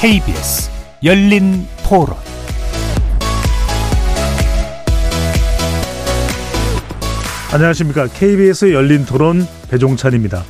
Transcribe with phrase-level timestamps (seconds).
[0.00, 0.70] KBS
[1.04, 2.16] 열린 토론
[7.52, 8.06] 안녕하십니까.
[8.06, 10.42] KBS 열린 토론 배종찬입니다.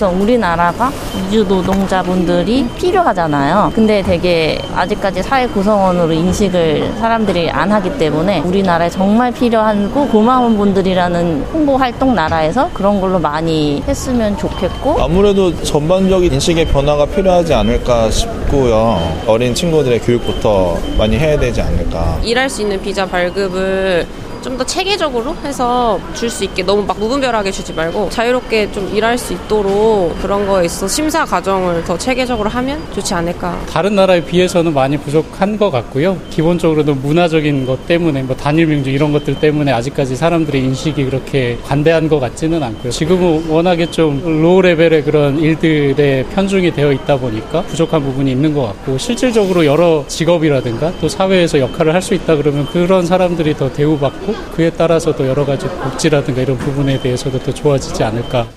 [0.00, 0.90] 그래서 우리나라가
[1.28, 3.70] 이주 노동자분들이 필요하잖아요.
[3.74, 11.44] 근데 되게 아직까지 사회 구성원으로 인식을 사람들이 안 하기 때문에 우리나라에 정말 필요하고 고마운 분들이라는
[11.52, 18.98] 홍보 활동 나라에서 그런 걸로 많이 했으면 좋겠고 아무래도 전반적인 인식의 변화가 필요하지 않을까 싶고요.
[19.26, 22.20] 어린 친구들의 교육부터 많이 해야 되지 않을까.
[22.22, 24.06] 일할 수 있는 비자 발급을
[24.42, 29.16] 좀 더 체계적으로 해서 줄 수 있게 너무 막 무분별하게 주지 말고 자유롭게 좀 일할
[29.16, 33.58] 수 있도록 그런 거에 있어 심사 과정을 더 체계적으로 하면 좋지 않을까.
[33.70, 36.18] 다른 나라에 비해서는 많이 부족한 것 같고요.
[36.30, 42.08] 기본적으로도 문화적인 것 때문에 뭐 단일 민족 이런 것들 때문에 아직까지 사람들의 인식이 그렇게 관대한
[42.08, 42.90] 것 같지는 않고요.
[42.92, 48.62] 지금은 워낙에 좀 low level의 그런 일들에 편중이 되어 있다 보니까 부족한 부분이 있는 것
[48.62, 54.29] 같고 실질적으로 여러 직업이라든가 또 사회에서 역할을 할 수 있다 그러면 그런 사람들이 더 대우받고
[54.54, 58.48] 그에 따라서 또 여러 가지 복지라든가 이런 부분에 대해서도 더 좋아지지 않을까.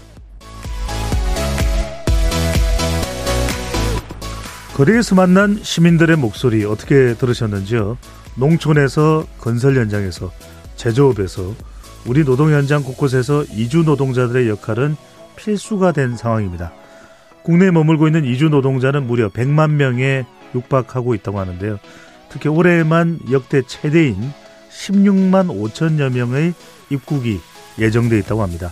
[4.76, 7.98] 거리에서 만난 시민들의 목소리 어떻게 들으셨는지요?
[8.36, 10.32] 농촌에서 건설 현장에서
[10.76, 11.54] 제조업에서
[12.06, 14.96] 우리 노동 현장 곳곳에서 이주 노동자들의 역할은
[15.36, 16.74] 필수가 된 상황입니다.
[17.44, 21.80] 국내에 머물고 있는 이주 노동자는 무려 100만 명에 육박하고 있다고 하는데요.
[22.30, 24.34] 특히 올해만 역대 최대인
[24.74, 26.54] 16만 5천여 명의
[26.90, 27.40] 입국이
[27.80, 28.72] 예정돼 있다고 합니다.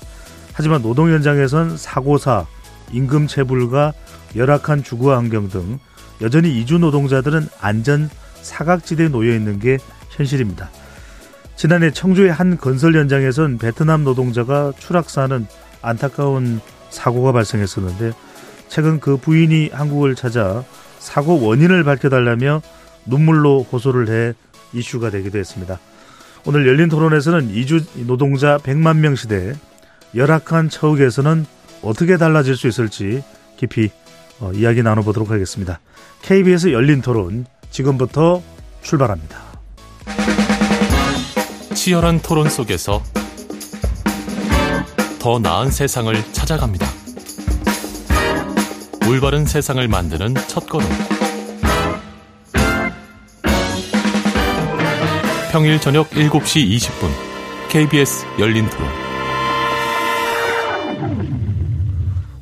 [0.54, 2.46] 하지만 노동 현장에선 사고사,
[2.92, 3.94] 임금 체불과
[4.36, 5.80] 열악한 주거 환경 등
[6.22, 8.10] 여전히 이주 노동자들은 안전
[8.42, 9.78] 사각지대에 놓여 있는 게
[10.10, 10.70] 현실입니다.
[11.56, 15.46] 지난해 청주의 한 건설 현장에선 베트남 노동자가 추락사는
[15.82, 16.60] 안타까운
[16.90, 18.14] 사고가 발생했었는데
[18.68, 20.64] 최근 그 부인이 한국을 찾아
[21.00, 22.62] 사고 원인을 밝혀달라며
[23.06, 24.34] 눈물로 호소를 해
[24.74, 25.80] 이슈가 되기도 했습니다.
[26.46, 29.54] 오늘 열린 토론에서는 이주 노동자 100만 명 시대
[30.16, 31.46] 열악한 처우에서는
[31.82, 33.24] 어떻게 달라질 수 있을지
[33.58, 33.90] 깊이
[34.40, 35.80] 어, 이야기 나눠보도록 하겠습니다.
[36.24, 38.42] KBS 열린 토론 지금부터
[38.82, 39.38] 출발합니다.
[41.76, 43.02] 치열한 토론 속에서
[45.20, 46.88] 더 나은 세상을 찾아갑니다.
[49.08, 50.88] 올바른 세상을 만드는 첫 걸음.
[55.52, 57.10] 평일 저녁 7시 20분
[57.70, 58.88] KBS 열린 토론.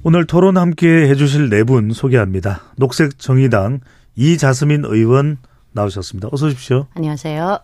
[0.04, 2.62] 오늘 토론 함께 해주실 네 분 소개합니다.
[2.78, 3.80] 녹색 정의당
[4.16, 5.38] 이자스민 의원
[5.72, 6.30] 나오셨습니다.
[6.32, 6.88] 어서 오십시오.
[6.96, 7.60] 안녕하세요.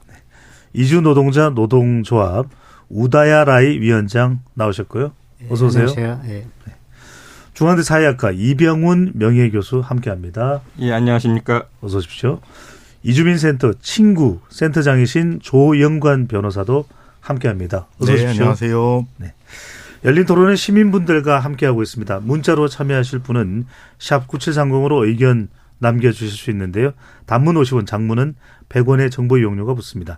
[0.73, 2.47] 이주 노동자 노동조합
[2.89, 5.11] 우다야 라이 위원장 나오셨고요.
[5.49, 5.87] 어서 오세요.
[5.89, 6.21] 안녕하세요.
[6.27, 6.45] 예.
[7.53, 10.61] 중앙대 사회학과 이병훈 명예교수 함께합니다.
[10.79, 11.65] 예, 안녕하십니까.
[11.81, 12.41] 어서 오십시오.
[13.05, 16.87] 이주민 센터 친구 센터장이신 조영관 변호사도
[17.19, 17.85] 함께합니다.
[17.99, 18.29] 어서 네, 오십시오.
[18.29, 19.07] 안녕하세요.
[19.17, 19.33] 네.
[20.05, 22.21] 열린 토론은 시민분들과 함께하고 있습니다.
[22.21, 23.67] 문자로 참여하실 분은
[23.99, 26.93] 샵 9730으로 의견 남겨주실 수 있는데요.
[27.27, 28.33] 단문 50원, 장문은
[28.69, 30.17] 100원의 정보 이용료가 붙습니다.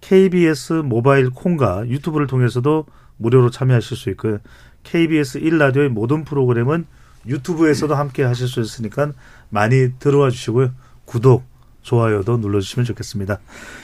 [0.00, 4.38] KBS 모바일 콩과 유튜브를 통해서도 무료로 참여하실 수 있고요.
[4.82, 6.86] KBS 1라디오의 모든 프로그램은
[7.28, 9.12] 유튜브에서도 함께 하실 수 있으니까
[9.50, 10.72] 많이 들어와 주시고요.
[11.04, 11.53] 구독,
[11.84, 13.38] 좋아요도 눌러주시면 좋겠습니다.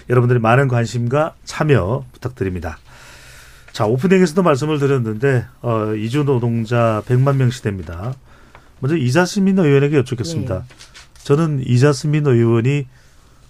[0.09, 2.79] 여러분들의 많은 관심과 참여 부탁드립니다.
[3.73, 8.15] 자, 오프닝에서도 말씀을 드렸는데, 어, 이주 노동자 100만 명 시대입니다.
[8.81, 10.59] 먼저 이자스민 의원에게 여쭙겠습니다.
[10.59, 10.65] 네.
[11.23, 12.89] 저는 이자스민 의원이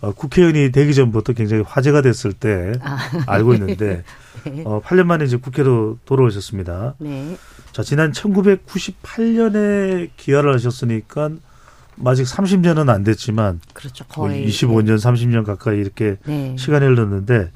[0.03, 2.99] 어, 국회의원이 되기 전부터 굉장히 화제가 됐을 때 아.
[3.27, 4.03] 알고 있는데,
[4.45, 4.63] 네.
[4.65, 6.95] 어, 8년 만에 이제 국회로 돌아오셨습니다.
[6.99, 7.37] 네.
[7.73, 11.31] 자, 지난 1998년에 기화를 하셨으니까
[12.05, 14.05] 아직 30년은 안 됐지만 그렇죠.
[14.17, 16.57] 뭐 거의 25년, 30년 가까이 이렇게 네.
[16.59, 17.51] 시간이 흘렀는데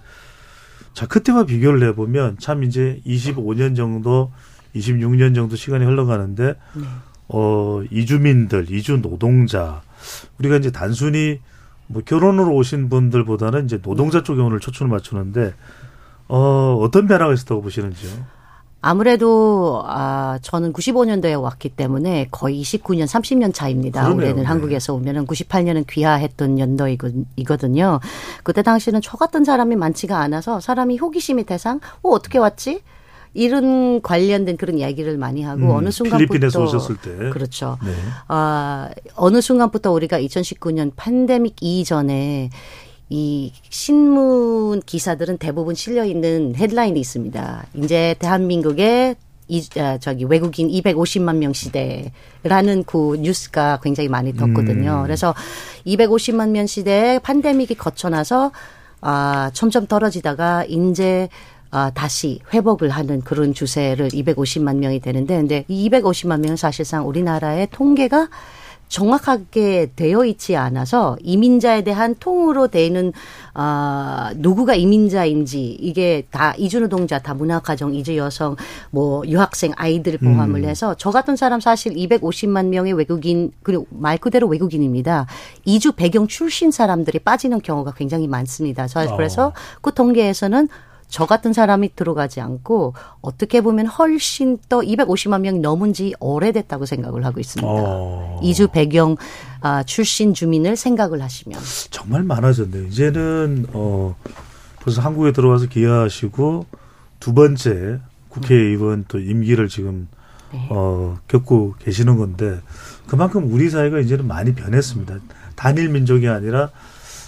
[0.93, 4.32] 자, 그때와 비교를 해 보면 참 이제 25년 정도,
[4.76, 6.85] 26년 정도 시간이 흘러가는데 네.
[7.29, 9.82] 어, 이주민들, 이주 노동자
[10.38, 11.41] 우리가 이제 단순히
[11.87, 15.55] 뭐 결혼으로 오신 분들보다는 이제 노동자 쪽에 오늘 초점을 맞추는데
[16.29, 18.11] 어, 어떤 변화가 있었다고 보시는지요?
[18.87, 24.03] 아무래도 아 저는 95년도에 왔기 때문에 거의 29년, 30년 차입니다.
[24.03, 24.17] 그러네요.
[24.19, 24.47] 올해는 네.
[24.47, 28.01] 한국에서 오면은 98년은 귀화했던 연도이거든요.
[28.43, 32.83] 그때 당시는 저 같은 사람이 많지가 않아서 사람이 호기심이 대상, 어 어떻게 왔지?
[33.33, 37.31] 이런 관련된 그런 이야기를 많이 하고 음, 어느 순간부터 필리핀에서 오셨을 때.
[37.31, 37.79] 그렇죠.
[37.85, 37.93] 네.
[38.29, 42.51] 아, 어느 순간부터 우리가 2019년 팬데믹 이전에
[43.14, 47.66] 이 신문 기사들은 대부분 실려 있는 헤드라인이 있습니다.
[47.75, 49.14] 이제 대한민국의
[49.46, 54.96] 이, 아, 저기 외국인 250만 명 시대라는 그 뉴스가 굉장히 많이 떴거든요.
[54.96, 55.02] 음.
[55.05, 55.32] 그래서
[55.87, 58.50] 250만 명 시대에 팬데믹이 거쳐나서
[59.00, 61.28] 아, 점점 떨어지다가 이제
[61.70, 67.69] 아, 다시 회복을 하는 그런 추세를 250만 명이 되는데, 근데 이 250만 명은 사실상 우리나라의
[67.70, 68.28] 통계가
[68.89, 73.13] 정확하게 되어 있지 않아서 이민자에 대한 통으로 되는
[73.55, 78.57] 아 누구가 이민자인지 이게 다 이주노동자, 다 문화가정, 이주 여성,
[78.91, 80.69] 뭐 유학생 아이들 포함을 음.
[80.69, 85.27] 해서 저 같은 사람 사실 250만 명의 외국인 그리고 말 그대로 외국인입니다.
[85.65, 88.87] 이주 배경 출신 사람들이 빠지는 경우가 굉장히 많습니다.
[88.87, 89.17] 저- 어.
[89.17, 90.69] 그래서 그 통계에서는
[91.14, 97.25] 저 같은 사람이 들어가지 않고 어떻게 보면 훨씬 더 250만 명이 넘은 지 오래됐다고 생각을
[97.25, 97.72] 하고 있습니다.
[97.72, 98.40] 어.
[98.43, 99.16] 이주 배경
[99.61, 102.88] 아, 출신 주민을 생각을 하시면 정말 많아졌네요.
[102.88, 104.16] 이제는 어
[104.81, 106.66] 벌써 한국에 들어와서 기여하시고
[107.20, 110.08] 두 번째 국회의원 또 임기를 지금
[110.52, 110.66] 네.
[110.69, 112.58] 어 겪고 계시는 건데
[113.06, 115.19] 그만큼 우리 사회가 이제는 많이 변했습니다.
[115.55, 116.70] 단일 민족이 아니라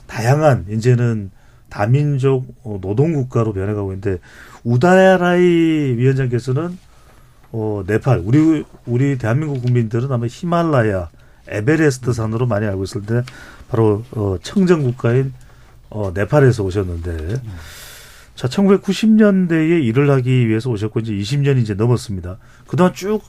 [0.09, 1.31] 다양한 이제는
[1.77, 4.19] 다민족 어, 노동국가로 변해가고 있는데
[4.65, 5.43] 우다라이
[5.99, 6.79] 위원장께서는
[7.53, 11.11] 어 네팔 우리 우리 대한민국 국민들은 아마 히말라야
[11.49, 13.23] 에베레스트 산으로 많이 알고 있을 때
[13.69, 15.35] 바로 어 청정 국가인
[15.91, 17.43] 어 네팔에서 오셨는데
[18.35, 22.39] 자 1990년대에 일을 하기 위해서 오셨고 이제 20년이 이제 넘었습니다.
[22.67, 23.21] 그동안 쭉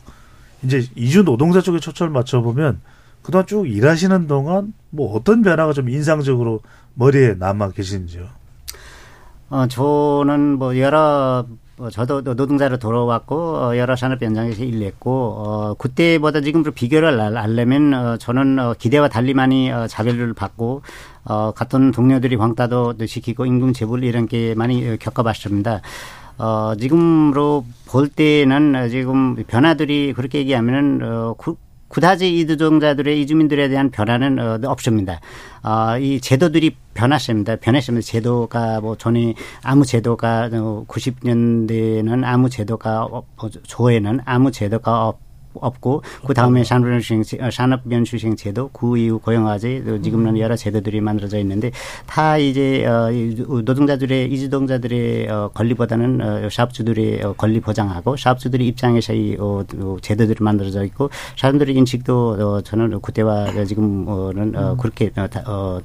[0.63, 2.79] 이제 이주 노동자 쪽에 초점을 맞춰 보면
[3.21, 6.61] 그동안 쭉 일하시는 동안 뭐 어떤 변화가 좀 인상적으로
[6.95, 8.25] 머리에 남아 계신지요?
[9.49, 11.45] 어, 저는 뭐 여러
[11.79, 17.37] 어, 저도 또 노동자로 돌아왔고 어, 여러 산업 현장에서 일했고 어, 그때보다 지금으로 비교를 할-
[17.37, 20.81] 하려면 어, 저는 어, 기대와 달리 많이 어, 자별을 받고
[21.25, 25.81] 어, 같은 동료들이 왕따도 시키고 임금 재벌 이런 게 많이 어, 겪어봤습니다.
[26.39, 31.57] 어, 지금으로 볼 때는 어, 지금 변화들이 그렇게 얘기하면은 어, 구,
[31.89, 35.19] 그다지 이주종자들의 이주민들에 대한 변화는 어, 없습니다.
[35.61, 37.57] 아, 이 제도들이 변했습니다.
[37.57, 38.05] 변했습니다.
[38.05, 45.26] 제도가 뭐 전에 아무 제도가 어, 90년대에는 아무 제도가 없, 어, 조에는 아무 제도가 없.
[45.61, 51.71] 없고 그 다음에 산업연수생 산업연수생 제도 그 이후 고용화제 또 지금은 여러 제도들이 만들어져 있는데
[52.05, 59.13] 다 이제 어, 이 노동자들의 이주동자들의 어, 권리보다는 어, 사업주들의 어, 권리 보장하고 사업주들의 입장에서
[59.13, 65.27] 이 어, 어, 제도들이 만들어져 있고 사람들의 인식도 어, 저는 그때와 지금은 어, 그렇게 어,
[65.27, 65.79] 다, 어,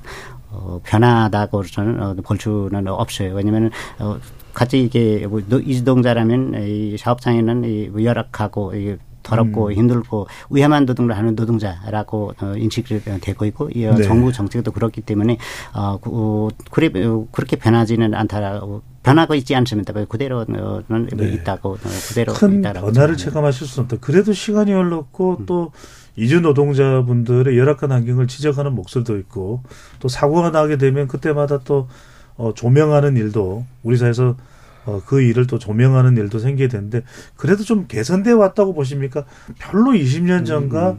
[0.50, 3.34] 어, 변하다고 저는 어, 볼 수는 없어요.
[3.34, 4.18] 왜냐면은 어,
[4.52, 9.72] 같이 이게 뭐 노- 이주동자라면 이 사업장에는 이 열악하고 이 더럽고 음.
[9.72, 14.02] 힘들고 위험한 노동을 하는 노동자라고 어, 인식이 되고 있고 이 어, 네.
[14.02, 15.38] 정부 정책도 그렇기 때문에
[15.74, 19.92] 어, 그, 어, 그래 어, 그렇게 변하지는 않다라고 변하고 있지 않습니다.
[19.92, 21.28] 그대로는 네.
[21.32, 21.78] 있다고 어,
[22.08, 23.16] 그대로 큰 있다라고 변화를.
[23.16, 23.96] 체감하실 수는 없다.
[24.00, 25.46] 그래도 시간이 흘렀고 음.
[25.46, 25.72] 또
[26.16, 29.62] 이주 노동자분들의 열악한 환경을 지적하는 목소리도 있고
[29.98, 31.88] 또 사고가 나게 되면 그때마다 또
[32.36, 34.36] 어, 조명하는 일도 우리 사회에서
[34.84, 37.02] 어, 그 일을 또 조명하는 일도 생기게 되는데
[37.36, 39.24] 그래도 좀 개선돼 왔다고 보십니까?
[39.58, 40.96] 별로 20년 전과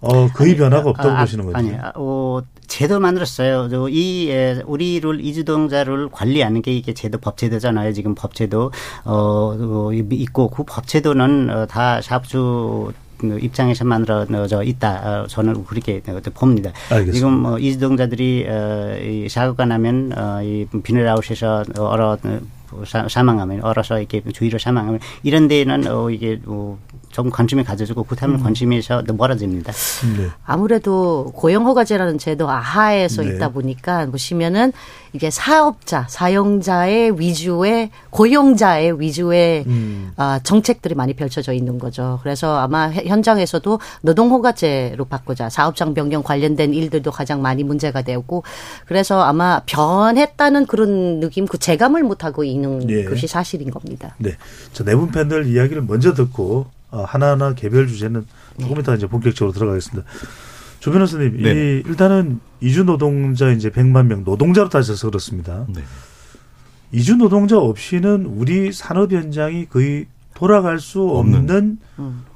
[0.00, 1.56] 어, 거의 아니, 변화가 아, 없다고 아, 보시는 거죠.
[1.56, 3.68] 아니, 아, 어, 제도 만들었어요.
[3.70, 7.92] 저이 에, 우리 를 이주동자를 관리하는 게 이게 제도 법제도잖아요.
[7.92, 8.70] 지금 법제도
[9.04, 15.22] 어, 어 있고 그 법제도는 어, 다 사업주 입장에서 만들어져 있다.
[15.22, 16.72] 어, 저는 그렇게 어, 봅니다.
[16.90, 17.12] 알겠습니다.
[17.12, 22.40] 지금 어, 이주동자들이 어, 이 사고가 나면 어, 이 비닐하우스에서 얼어 어,
[22.86, 26.78] 사- 사망하면 얼어서 이렇게 주위로 사망하면 이런 데는 어, 이게 어,
[27.10, 29.72] 조금 관심을 가져주고 그 다음에 관심에서 멀어집니다.
[30.18, 30.28] 네.
[30.44, 33.36] 아무래도 고용 허가제라는 제도 아하에서 네.
[33.36, 34.72] 있다 보니까 보시면은
[35.14, 40.10] 이게 사업자, 사용자의 위주의 고용자의 위주의 음.
[40.16, 42.18] 아, 정책들이 많이 펼쳐져 있는 거죠.
[42.24, 48.42] 그래서 아마 해- 현장에서도 노동허가제로 바꾸자 사업장 변경 관련된 일들도 가장 많이 문제가 되고
[48.86, 53.04] 그래서 아마 변했다는 그런 느낌, 그 재감을 못 하고 있는 예.
[53.04, 54.16] 것이 사실인 겁니다.
[54.18, 54.32] 네.
[54.72, 58.26] 자, 네분 팬들 이야기를 먼저 듣고 어, 하나하나 개별 주제는
[58.60, 60.08] 조금 이따 이제 본격적으로 들어가겠습니다.
[60.84, 61.50] 조 변호사님, 네.
[61.50, 65.64] 이 일단은 이주 노동자 이제 100만 명 노동자로 따져서 그렇습니다.
[65.74, 65.82] 네.
[66.92, 71.78] 이주 노동자 없이는 우리 산업 현장이 거의 돌아갈 수 없는, 없는.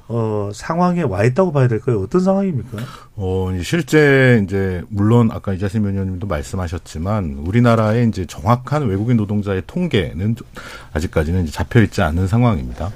[0.07, 2.01] 어, 상황에 와 있다고 봐야 될까요?
[2.01, 2.79] 어떤 상황입니까?
[3.21, 10.47] 어, 실제 이제 물론 아까 이자신 위원님도 말씀하셨지만 우리나라의 이제 정확한 외국인 노동자의 통계는 좀
[10.93, 12.93] 아직까지는 잡혀 있지 않은 상황입니다.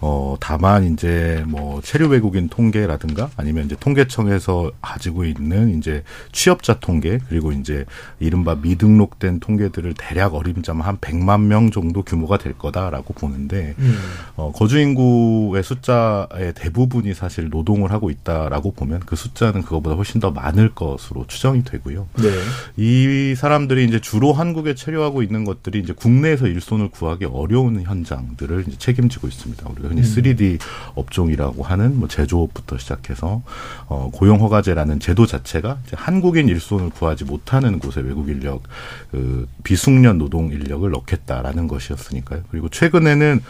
[0.00, 7.20] 어, 다만 이제 뭐 체류 외국인 통계라든가 아니면 이제 통계청에서 가지고 있는 이제 취업자 통계
[7.28, 7.84] 그리고 이제
[8.18, 13.96] 이른바 미등록된 통계들을 대략 어림잡아 한 100만 명 정도 규모가 될 거다라고 보는데 음.
[14.34, 20.30] 어, 거주 인구의 숫자의 대부분이 사실 노동을 하고 있다라고 보면 그 숫자는 그거보다 훨씬 더
[20.30, 22.08] 많을 것으로 추정이 되고요.
[22.16, 22.28] 네.
[22.76, 28.78] 이 사람들이 이제 주로 한국에 체류하고 있는 것들이 이제 국내에서 일손을 구하기 어려운 현장들을 이제
[28.78, 29.68] 책임지고 있습니다.
[29.68, 30.04] 우리가 흔히 음.
[30.04, 30.58] 3D
[30.94, 33.42] 업종이라고 하는 뭐 제조업부터 시작해서
[33.86, 38.62] 어, 고용 허가제라는 제도 자체가 한국인 일손을 구하지 못하는 곳에 외국 인력
[39.10, 42.42] 그 비숙련 노동 인력을 넣겠다라는 것이었으니까요.
[42.50, 43.40] 그리고 최근에는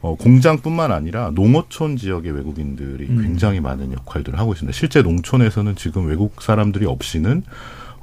[0.00, 3.22] 어, 공장뿐만 아니라 농어촌 지역의 외국인들이 음.
[3.22, 4.76] 굉장히 많은 역할들을 하고 있습니다.
[4.76, 7.42] 실제 농촌에서는 지금 외국 사람들이 없이는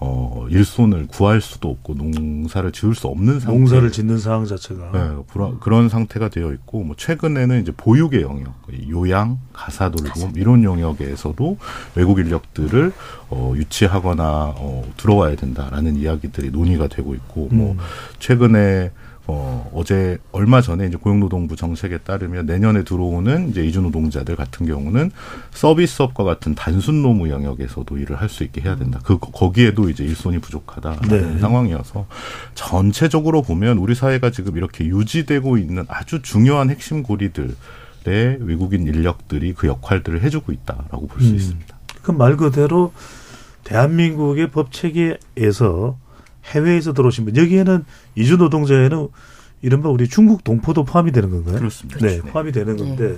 [0.06, 3.58] 어, 일손을 구할 수도 없고 농사를 지을 수 없는 상태.
[3.58, 4.92] 농사를 짓는 상황 자체가.
[4.92, 8.54] 네, 그런, 그런 상태가 되어 있고, 뭐, 최근에는 이제 보육의 영역,
[8.90, 11.58] 요양, 가사 돌봄, 이런 영역에서도
[11.96, 12.92] 외국 인력들을,
[13.30, 17.78] 어, 유치하거나, 어, 들어와야 된다라는 이야기들이 논의가 되고 있고, 뭐, 음.
[18.20, 18.92] 최근에,
[19.26, 25.12] 어, 어제 얼마 전에 이제 고용노동부 정책에 따르면 내년에 들어오는 이제 이주 노동자들 같은 경우는
[25.52, 29.00] 서비스업과 같은 단순 노무 영역에서도 일을 할 수 있게 해야 된다.
[29.04, 31.40] 그 거기에도 이제 일손이 부족하다라는 네.
[31.40, 32.06] 상황이어서
[32.56, 37.56] 전체적으로 보면 우리 사회가 지금 이렇게 유지되고 있는 아주 중요한 핵심 고리들의
[38.42, 41.36] 외국인 인력들이 그 역할들을 해주고 있다라고 볼수 음.
[41.36, 41.78] 있습니다.
[42.02, 42.92] 그 말 그대로
[43.64, 45.98] 대한민국의 법 체계에서
[46.46, 47.86] 해외에서 들어오신 분 여기에는
[48.16, 49.08] 이주 노동자에는
[49.62, 51.58] 이른바 우리 중국 동포도 포함이 되는 건가요?
[51.58, 52.06] 그렇습니다.
[52.06, 53.18] 네, 포함이 되는 건데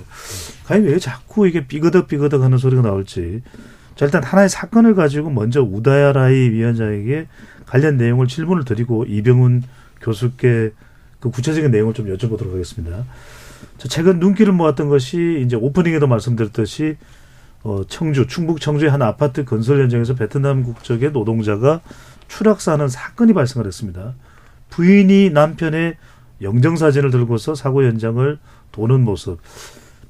[0.66, 3.42] 과연 왜 자꾸 이게 삐그덕 삐그덕 하는 소리가 나올지.
[3.96, 7.26] 자, 일단 하나의 사건을 가지고 먼저 우다야라이 위원장에게
[7.66, 9.64] 관련 내용을 질문을 드리고 이병훈
[10.00, 10.72] 교수께
[11.18, 13.04] 그 구체적인 내용을 좀 여쭤보도록 하겠습니다.
[13.78, 16.96] 자, 최근 눈길을 모았던 것이 이제 오프닝에도 말씀드렸듯이
[17.64, 21.80] 어, 청주, 충북 청주의 한 아파트 건설 현장에서 베트남 국적의 노동자가
[22.28, 24.14] 추락사는 사건이 발생을 했습니다.
[24.70, 25.96] 부인이 남편의
[26.42, 28.38] 영정 사진을 들고서 사고 현장을
[28.72, 29.38] 도는 모습.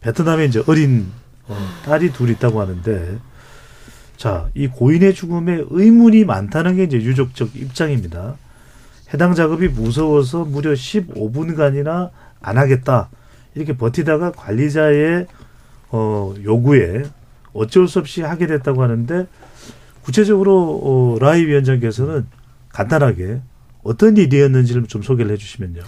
[0.00, 1.06] 베트남에 이제 어린
[1.49, 3.18] 어, 딸이 둘 있다고 하는데,
[4.16, 8.37] 자, 이 고인의 죽음에 의문이 많다는 게 이제 유족적 입장입니다.
[9.14, 13.08] 해당 작업이 무서워서 무려 15분간이나 안 하겠다.
[13.54, 15.26] 이렇게 버티다가 관리자의
[15.90, 17.04] 어, 요구에
[17.52, 19.26] 어쩔 수 없이 하게 됐다고 하는데
[20.06, 22.26] 구체적으로 어, 라이 위원장께서는
[22.68, 23.40] 간단하게
[23.82, 25.80] 어떤 일이었는지를 좀 소개를 해주시면요.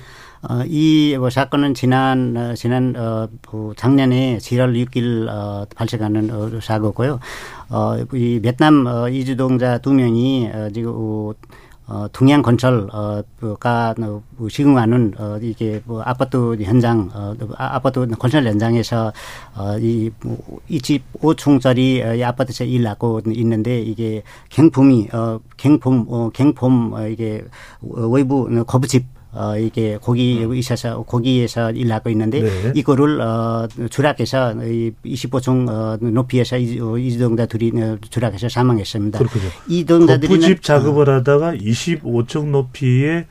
[0.43, 6.61] 어, 이 뭐, 사건은 지난 어, 지난 어, 그 작년에 7월 6일 어, 발생하는 어,
[6.61, 7.21] 사고고요.
[7.71, 11.33] 어, 이 베트남 어, 이주동자 두 명이 어, 지금 어,
[11.89, 13.23] 어, 동양 건설가 어,
[14.51, 19.11] 시공하는 어, 이게 뭐 아파트 현장 어, 아- 아파트 건설 현장에서
[19.57, 27.09] 어, 이이집 5층짜리 어, 이 아파트에서 일하고 있는데 이게 갱품이 어, 갱품 어, 갱품 어,
[27.09, 27.43] 이게
[27.81, 32.73] 외부 거부집 어, 이게 거기 있어서 거기에서 일하고 있는데 네.
[32.75, 36.97] 이거를 어, 추락해서 이 25층 어, 높이에서 이- 어,
[37.47, 39.19] 둘이 어, 추락해서 사망했습니다.
[39.19, 39.45] 그렇군요.
[39.69, 43.27] 이 동자들이는 거푸집 작업을 하다가 25층 높이의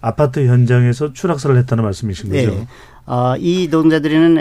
[0.00, 2.50] 아파트 현장에서 추락사를 했다는 말씀이신 거죠?
[2.50, 2.66] 네.
[3.06, 4.38] 어, 이 노동자들은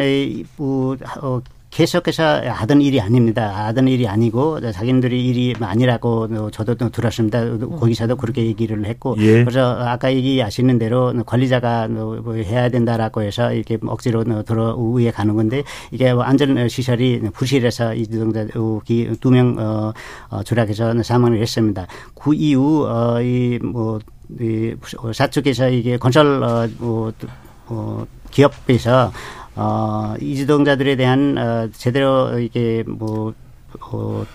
[0.58, 3.68] 뭐, 어, 계속해서 하던 일이 아닙니다.
[3.68, 7.58] 하던 일이 아니고 자기들이 일이 아니라고 어, 저도 또 들었습니다.
[7.58, 9.44] 거기서도 그렇게 얘기를 했고 예.
[9.44, 15.64] 그래서 아까 얘기하시는 대로 관리자가 뭐 해야 된다라고 해서 이렇게 억지로 들어 위에 가는 건데
[15.92, 18.06] 이게 뭐 안전 시설이 부실해서 이
[19.20, 19.94] 두명 어,
[20.30, 21.86] 어, 추락해서 사망을 했습니다.
[22.16, 24.00] 그 이후 어, 이뭐
[24.40, 24.76] 이
[25.14, 27.12] 사측에서 이게 건설 어, 뭐,
[27.68, 29.12] 어, 기업에서
[29.60, 33.34] 어, 이주동자들에 대한 어, 제대로 이게 뭐
[33.82, 34.26] 어,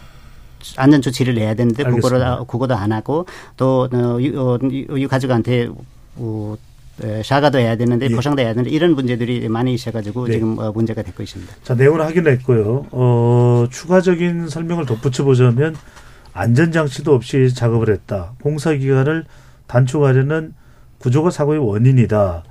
[0.77, 2.45] 안전 조치를 내야 되는데 그거를 알겠습니다.
[2.45, 3.27] 그거도 안 하고
[3.57, 5.69] 또 어, 유, 어, 유 가족한테
[6.17, 6.57] 어,
[7.03, 8.15] 에, 사과도 해야 되는데 예.
[8.15, 10.35] 보상도 해야 되는데 이런 분들이 많이 있어가지고 네.
[10.35, 11.55] 지금 어, 문제가 되고 있습니다.
[11.63, 12.87] 자, 내용을 확인했고요.
[12.91, 15.75] 어, 추가적인 설명을 덧붙여 보자면
[16.33, 18.33] 안전 장치도 없이 작업을 했다.
[18.43, 19.25] 공사 기간을
[19.67, 20.55] 단축하려는
[20.99, 22.45] 구조가 사고의 원인이다.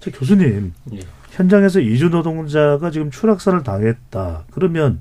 [0.00, 0.72] 자, 교수님.
[0.94, 1.00] 예.
[1.40, 4.44] 현장에서 이주 노동자가 지금 추락사를 당했다.
[4.50, 5.00] 그러면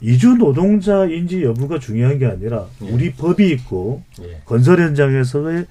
[0.00, 2.90] 이주 노동자인지 여부가 중요한 게 아니라 예.
[2.90, 4.42] 우리 법이 있고 예.
[4.44, 5.66] 건설 현장에서의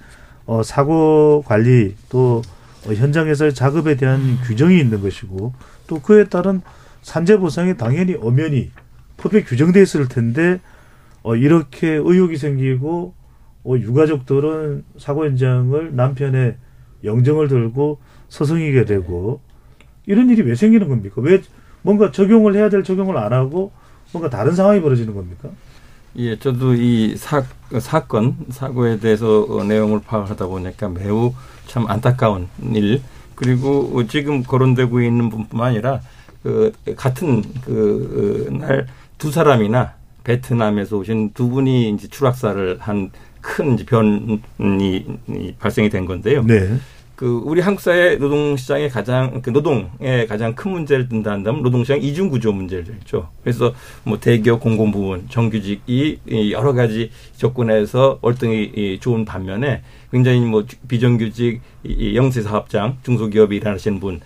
[0.46, 2.42] 어, 사고 관리 또
[2.86, 5.54] 어, 현장에서의 작업에 대한 규정이 있는 것이고
[5.86, 6.60] 또 그에 따른
[7.02, 8.70] 산재 보상이 당연히 엄연히
[9.16, 10.60] 법에 규정돼 있을 텐데
[11.22, 13.14] 어, 이렇게 의혹이 생기고
[13.64, 16.56] 어, 유가족들은 사고 현장을 남편의
[17.04, 19.40] 영정을 들고 서성이게 되고
[20.06, 21.20] 이런 일이 왜 생기는 겁니까?
[21.22, 21.40] 왜
[21.82, 23.72] 뭔가 적용을 해야 될 적용을 안 하고
[24.12, 25.48] 뭔가 다른 상황이 벌어지는 겁니까?
[26.16, 27.42] 예, 저도 이 사,
[27.80, 31.34] 사건, 사고에 대해서 어, 내용을 파악하다 보니까 매우
[31.66, 33.02] 참 안타까운 일,
[33.34, 36.00] 그리고 지금 거론되고 있는 분뿐만 아니라
[36.42, 39.94] 그 같은 그 날 두 사람이나
[40.24, 43.10] 베트남에서 오신 두 분이 이제 추락사를 한
[43.44, 44.40] 큰 변이
[45.58, 46.42] 발생이 된 건데요.
[46.44, 46.78] 네.
[47.16, 51.84] 그 우리 한국 사회 노동 시장의 가장 그 노동의 가장 큰 문제를 든다 한다면 노동
[51.84, 53.28] 시장 이중 구조 문제를 있죠.
[53.42, 56.18] 그래서 뭐 대기업 공공 부문 정규직이
[56.50, 61.60] 여러 가지 조건에서 월등히 좋은 반면에 굉장히 뭐 비정규직
[62.14, 64.20] 영세 사업장 중소기업에 일하시는 분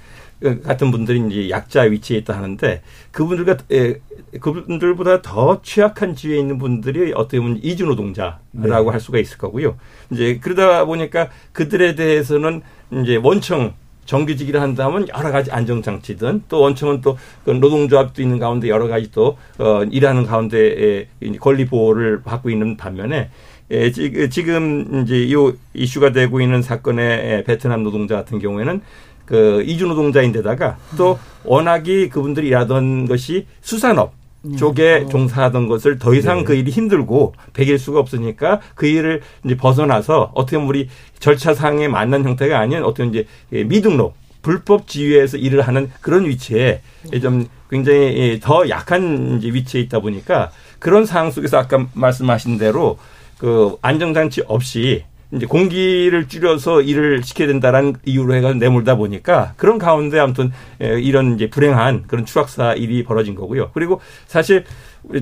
[0.62, 3.96] 같은 분들이 이제 약자 위치에 있다 하는데 그분들과 에,
[4.40, 8.90] 그분들보다 더 취약한 지위에 있는 분들이 어떻게 보면 이주 노동자라고 네.
[8.90, 9.76] 할 수가 있을 거고요.
[10.12, 13.74] 이제 그러다 보니까 그들에 대해서는 이제 원청
[14.06, 19.84] 정규직이라 한다면 여러 가지 안정장치든 또 원청은 또그 노동조합도 있는 가운데 여러 가지 또 어,
[19.84, 21.06] 일하는 가운데
[21.40, 23.30] 권리 보호를 받고 있는 반면에
[23.70, 28.80] 예, 지금 이제 요 이슈가 되고 있는 사건의 베트남 노동자 같은 경우에는
[29.26, 34.14] 그 이주 노동자인데다가 또 워낙이 그분들이 일하던 것이 수산업
[34.56, 36.44] 쪽에 종사하던 것을 더 이상 네.
[36.44, 40.88] 그 일이 힘들고 배길 수가 없으니까 그 일을 이제 벗어나서 어떻게 보면 우리
[41.18, 46.80] 절차상에 맞는 형태가 아닌 어떤 이제 미등록 불법 지위에서 일을 하는 그런 위치에
[47.20, 52.98] 좀 굉장히 더 약한 이제 위치에 있다 보니까 그런 상황 속에서 아까 말씀하신 대로
[53.36, 60.18] 그 안정장치 없이 이제 공기를 줄여서 일을 시켜야 된다라는 이유로 해가지고 내몰다 보니까 그런 가운데
[60.18, 63.70] 아무튼 이런 이제 불행한 그런 추락사 일이 벌어진 거고요.
[63.74, 64.64] 그리고 사실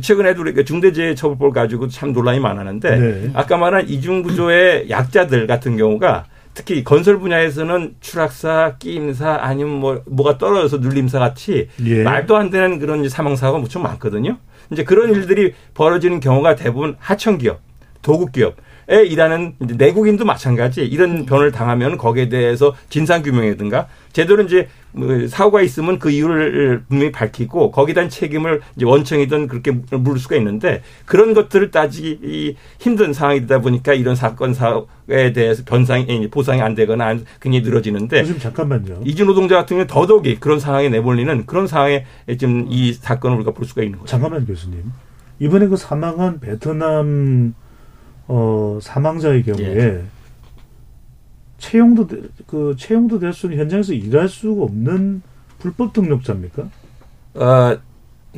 [0.00, 3.30] 최근에도 중대재해처벌법 가지고 참 논란이 많았는데 네.
[3.34, 10.78] 아까 말한 이중구조의 약자들 같은 경우가 특히 건설 분야에서는 추락사, 끼임사 아니면 뭐 뭐가 떨어져서
[10.78, 12.02] 눌림사 같이 예.
[12.02, 14.38] 말도 안 되는 그런 사망 사고가 무척 많거든요.
[14.70, 17.60] 이제 그런 일들이 벌어지는 경우가 대부분 하청 기업,
[18.00, 24.68] 도국기업 에 일하는 이제 내국인도 마찬가지 이런 변을 당하면 거기에 대해서 진상 규명이든가 제대로 이제
[24.92, 30.36] 뭐 사고가 있으면 그 이유를 분명히 밝히고 거기에 대한 책임을 이제 원청이든 그렇게 물을 수가
[30.36, 36.74] 있는데 그런 것들을 따지기 힘든 상황이 되다 보니까 이런 사건 사고에 대해서 변상이 보상이 안
[36.74, 39.00] 되거나 굉장히 늘어지는데 좀 잠깐만요.
[39.04, 42.06] 이주 노동자 같은 경우는 더더욱이 그런 상황에 내몰리는 그런 상황에
[42.38, 44.10] 지금 이 사건을 우리가 볼 수가 있는 거죠.
[44.10, 44.92] 잠깐만 교수님.
[45.40, 47.54] 이번에 그 사망한 베트남
[48.28, 50.02] 어, 사망자의 경우에 예.
[51.58, 55.22] 채용도 되- 그 채용도 될 수는 현장에서 일할 수가 없는
[55.58, 56.62] 불법 등록자입니까?
[57.34, 57.78] 어,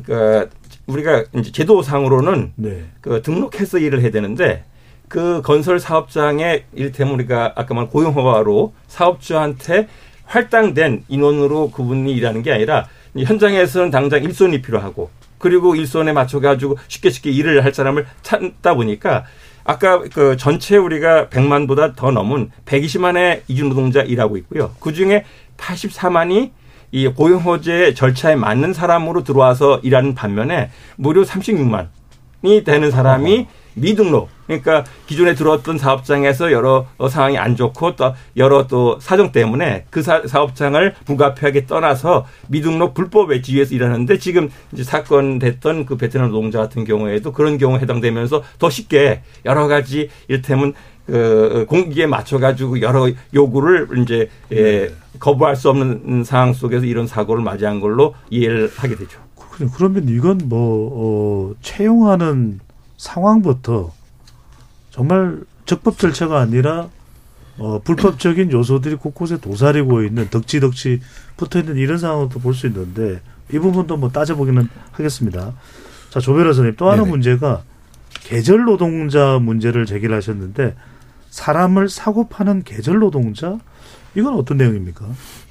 [0.03, 0.49] 그러니까
[0.87, 2.85] 우리가 이제 제도상으로는 네.
[3.01, 4.63] 그 등록해서 일을 해야 되는데
[5.07, 9.87] 그 건설 사업장에 이를테면 우리가 아까 말한 고용 허가로 사업주한테
[10.25, 16.77] 할당된 인원으로 그분이 일하는 게 아니라 이 현장에서는 당장 일손이 필요하고 그리고 일손에 맞춰 가지고
[16.87, 19.25] 쉽게 쉽게 일을 할 사람을 찾다 보니까
[19.69, 24.71] 아까 그 전체 우리가 100만보다 더 넘은 120만의 이주 노동자 일하고 있고요.
[24.79, 25.25] 그 중에
[25.57, 26.49] 84만이
[26.91, 33.45] 이 고용호재 절차에 맞는 사람으로 들어와서 일하는 반면에 무려 36만이 되는 사람이
[33.79, 34.29] 미등록.
[34.47, 40.01] 그러니까 기존에 들어왔던 사업장에서 여러 어, 상황이 안 좋고 또 여러 또 사정 때문에 그
[40.01, 46.59] 사, 사업장을 불가피하게 떠나서 미등록 불법의 지위에서 일하는데 지금 이제 사건 됐던 그 베트남 노동자
[46.59, 50.73] 같은 경우에도 그런 경우에 해당되면서 더 쉽게 여러 가지 이를테면
[51.05, 57.79] 그 공기에 맞춰가지고 여러 요구를 이제 예, 거부할 수 없는 상황 속에서 이런 사고를 맞이한
[57.79, 59.19] 걸로 이해를 하게 되죠.
[59.35, 59.71] 그렇군요.
[59.75, 62.59] 그러면 이건 뭐 어, 채용하는
[62.99, 63.91] 상황부터
[64.91, 66.89] 정말 적법 절차가 아니라
[67.57, 70.99] 어, 불법적인 요소들이 곳곳에 도사리고 있는 덕지덕지
[71.37, 75.53] 붙어 있는 이런 상황도 볼 수 있는데 이 부분도 뭐 따져보기는 하겠습니다.
[76.09, 77.09] 자, 조 변호사님 또 하나 네네.
[77.09, 77.63] 문제가
[78.13, 80.75] 계절 노동자 문제를 제기하셨는데
[81.29, 83.57] 사람을 사고 파는 계절 노동자
[84.15, 85.05] 이건 어떤 내용입니까?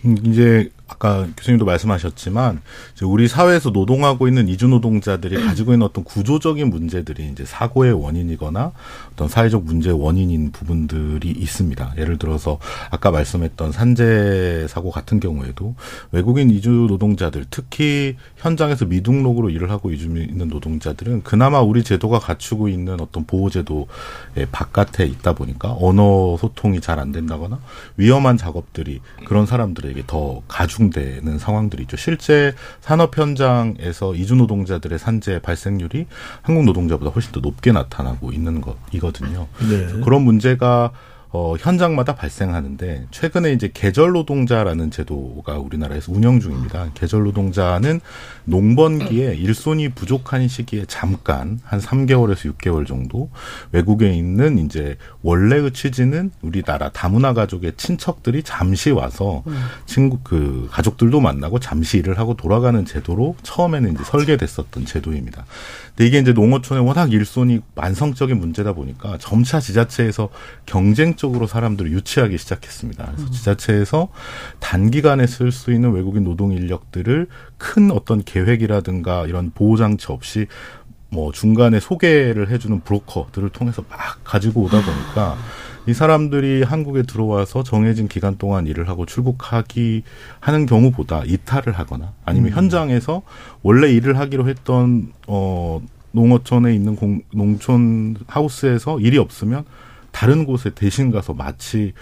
[0.04, 2.60] 음, 이제 아까 교수님도 말씀하셨지만
[3.02, 8.72] 우리 사회에서 노동하고 있는 이주 노동자들이 가지고 있는 어떤 구조적인 문제들이 이제 사고의 원인이거나
[9.12, 11.94] 어떤 사회적 문제의 원인인 부분들이 있습니다.
[11.98, 12.58] 예를 들어서
[12.90, 15.74] 아까 말씀했던 산재 사고 같은 경우에도
[16.12, 22.68] 외국인 이주 노동자들 특히 현장에서 미등록으로 일을 하고 이주 있는 노동자들은 그나마 우리 제도가 갖추고
[22.68, 23.86] 있는 어떤 보호 제도의
[24.52, 27.60] 바깥에 있다 보니까 언어 소통이 잘 안 된다거나
[27.96, 31.96] 위험한 작업들이 그런 사람들에게 더 가중 상충되는 상황들이 있죠.
[31.96, 36.06] 실제 산업 현장에서 이주 노동자들의 산재 발생률이
[36.42, 39.48] 한국 노동자보다 훨씬 더 높게 나타나고 있는 것이거든요.
[39.68, 40.00] 네.
[40.04, 40.92] 그런 문제가
[41.30, 46.90] 어, 현장마다 발생하는데 최근에 이제 계절 노동자라는 제도가 우리나라에서 운영 중입니다.
[46.94, 48.00] 계절 노동자는
[48.44, 53.28] 농번기에 일손이 부족한 시기에 잠깐 한 3개월에서 6개월 정도
[53.72, 59.42] 외국에 있는 이제 원래의 취지는 우리나라 다문화 가족의 친척들이 잠시 와서
[59.84, 65.44] 친구 그 가족들도 만나고 잠시 일을 하고 돌아가는 제도로 처음에는 이제 설계됐었던 제도입니다.
[65.88, 70.30] 근데 이게 이제 농어촌에 워낙 일손이 만성적인 문제다 보니까 점차 지자체에서
[70.64, 73.12] 경쟁 적으로 사람들을 유치하기 시작했습니다.
[73.14, 74.08] 그래서 지자체에서
[74.60, 77.26] 단기간에 쓸 수 있는 외국인 노동 인력들을
[77.58, 80.46] 큰 어떤 계획이라든가 이런 보호 장치 없이
[81.10, 85.36] 뭐 중간에 소개를 해주는 브로커들을 통해서 막 가지고 오다 보니까
[85.86, 90.02] 이 사람들이 한국에 들어와서 정해진 기간 동안 일을 하고 출국하기
[90.38, 92.56] 하는 경우보다 이탈을 하거나 아니면 음.
[92.56, 93.22] 현장에서
[93.62, 95.80] 원래 일을 하기로 했던 어
[96.12, 99.64] 농어촌에 있는 공, 농촌 하우스에서 일이 없으면
[100.18, 101.92] 다른 곳에 대신 가서 마치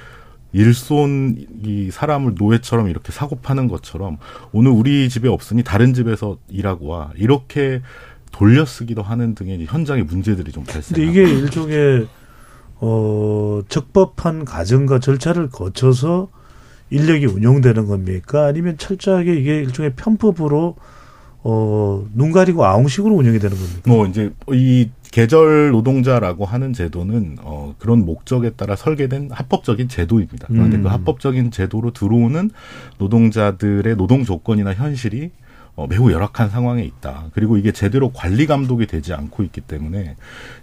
[0.55, 4.17] 일손 이 사람을 노예처럼 이렇게 사고 파는 것처럼
[4.53, 7.83] 오늘 우리 집에 없으니 다른 집에서 일하고 와 이렇게
[8.33, 10.97] 돌려쓰기도 하는 등의 현장의 문제들이 좀 발생.
[10.97, 12.09] 근데 이게 일종의
[12.77, 16.31] 어 적법한 과정과 절차를 거쳐서
[16.89, 18.47] 인력이 운용되는 겁니까?
[18.47, 20.77] 아니면 철저하게 이게 일종의 편법으로
[21.47, 23.83] 어 눈 가리고 아웅식으로 운영이 되는 겁니까?
[23.87, 30.49] 뭐 이제 이 계절 노동자라고 하는 제도는 어 그런 목적에 따라 설계된 합법적인 제도입니다.
[30.49, 30.83] 그런데 음.
[30.83, 32.51] 그 합법적인 제도로 들어오는
[32.99, 35.31] 노동자들의 노동 조건이나 현실이
[35.77, 37.27] 어, 매우 열악한 상황에 있다.
[37.35, 40.17] 그리고 이게 제대로 관리 감독이 되지 않고 있기 때문에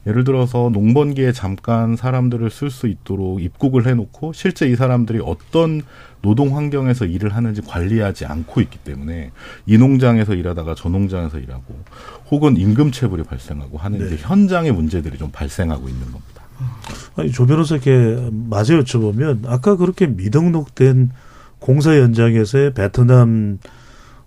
[0.08, 5.84] 예를 들어서 농번기에 잠깐 사람들을 쓸 수 있도록 입국을 해놓고 실제 이 사람들이 어떤
[6.24, 9.32] 노동 환경에서 일을 하는지 관리하지 않고 있기 때문에
[9.68, 11.76] 이 농장에서 일하다가 저 농장에서 일하고
[12.32, 14.18] 혹은 임금 체불이 발생하고 하는 네.
[14.18, 16.44] 현장의 문제들이 좀 발생하고 있는 겁니다.
[17.16, 21.12] 아니 조 변호사께 마저 여쭤보면 아까 그렇게 미등록된
[21.60, 23.60] 공사 현장에서의 베트남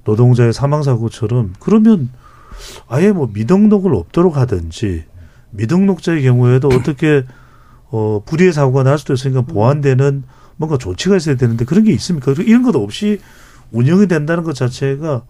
[0.07, 2.11] 노동자의 사망 사고처럼 그러면
[2.89, 5.05] 아예 뭐 미등록을 없도록 하든지
[5.51, 7.25] 미등록자의 경우에도 어떻게
[7.91, 10.25] 어 불의의 사고가 날 수도 있으니까 보완되는
[10.57, 12.33] 뭔가 조치가 있어야 되는데 그런 게 있습니까?
[12.39, 13.21] 이런 것 없이
[13.73, 15.25] 운영이 된다는 것 자체가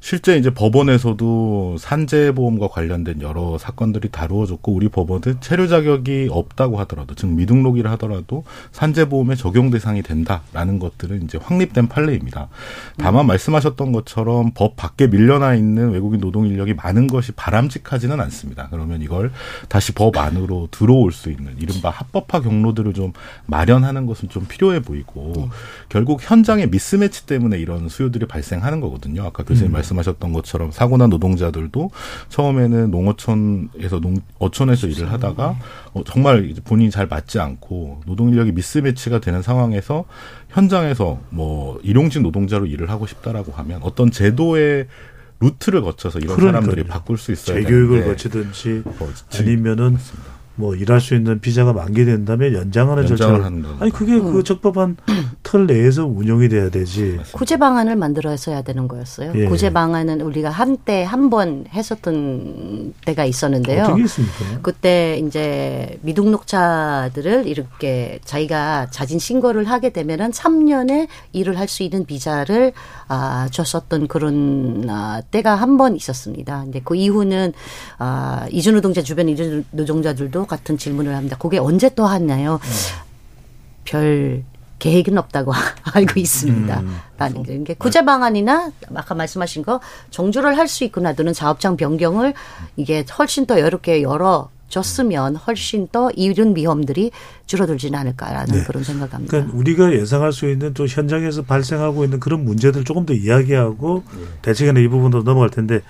[0.00, 7.28] 실제 이제 법원에서도 산재보험과 관련된 여러 사건들이 다루어졌고 우리 법원은 체류 자격이 없다고 하더라도 즉
[7.30, 12.48] 미등록이라 하더라도 산재보험의 적용 대상이 된다라는 것들은 이제 확립된 판례입니다.
[12.96, 18.68] 다만 말씀하셨던 것처럼 법 밖에 밀려나 있는 외국인 노동 인력이 많은 것이 바람직하지는 않습니다.
[18.70, 19.32] 그러면 이걸
[19.68, 23.12] 다시 법 안으로 들어올 수 있는 이른바 합법화 경로들을 좀
[23.46, 25.50] 마련하는 것은 좀 필요해 보이고
[25.88, 29.24] 결국 현장의 미스매치 때문에 이런 수요들이 발생하는 거거든요.
[29.24, 29.76] 아까 교수님 음.
[29.88, 31.90] 말씀하셨던 것처럼 사고난 노동자들도
[32.28, 35.56] 처음에는 농어촌에서 농 어촌에서 일을 하다가
[35.94, 40.04] 어, 정말 본인이 잘 맞지 않고 노동 인력이 미스매치가 되는 상황에서
[40.50, 44.86] 현장에서 뭐 일용직 노동자로 일을 하고 싶다라고 하면 어떤 제도의
[45.40, 46.62] 루트를 거쳐서 이런 그러니까요.
[46.62, 49.96] 사람들이 바꿀 수 있어야 재교육을 되는데 거치든지 어, 지- 아니면은
[50.58, 53.76] 뭐 일할 수 있는 비자가 만기된다면 연장하는 절차를 한다든가.
[53.84, 54.96] 아니 그게 그 적법한
[55.44, 57.18] 틀 내에서 운영이 돼야 되지.
[57.32, 59.32] 구제 방안을 만들어서야 되는 거였어요.
[59.36, 59.44] 예.
[59.46, 63.82] 구제 방안은 우리가 한때 한 번 했었던 때가 있었는데요.
[63.84, 64.34] 어떻게 있습니까?
[64.62, 72.72] 그때 이제 미등록자들을 이렇게 자기가 자진 신고를 하게 되면은 3년의 일을 할 수 있는 비자를
[73.08, 76.62] 아 줬었던 그런 아 때가 한 번 있었습니다.
[76.64, 77.52] 근데 그 이후는
[77.98, 81.36] 아 이주 노동자 주변 이주 노동자들도 같은 질문을 합니다.
[81.38, 82.58] 그게 언제 또 하나요?
[83.84, 84.42] 별
[84.78, 85.52] 계획은 없다고
[85.94, 86.82] 알고 있습니다.
[87.16, 87.48] 라는 게.
[87.48, 89.80] 그러니까 구제 방안이나 아까 말씀하신 거
[90.10, 92.34] 정주를 할 수 있고 나도는 사업장 변경을
[92.76, 97.10] 이게 훨씬 더 여롭게 열어 줬으면 훨씬 더 이런 위험들이
[97.46, 98.64] 줄어들지는 않을까라는 네.
[98.64, 99.30] 그런 생각합니다.
[99.30, 104.04] 그러니까 우리가 예상할 수 있는 또 현장에서 발생하고 있는 그런 문제들 조금 더 이야기하고
[104.42, 105.80] 대책에는 이 부분으로 넘어갈 텐데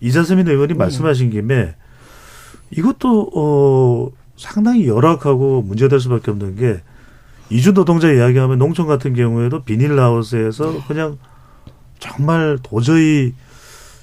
[0.00, 1.74] 이자스민 의원이 말씀하신 김에
[2.70, 6.80] 이것도 어 상당히 열악하고 문제될 수밖에 없는 게
[7.50, 11.18] 이주 노동자 이야기하면 농촌 같은 경우에도 비닐하우스에서 그냥
[11.98, 13.34] 정말 도저히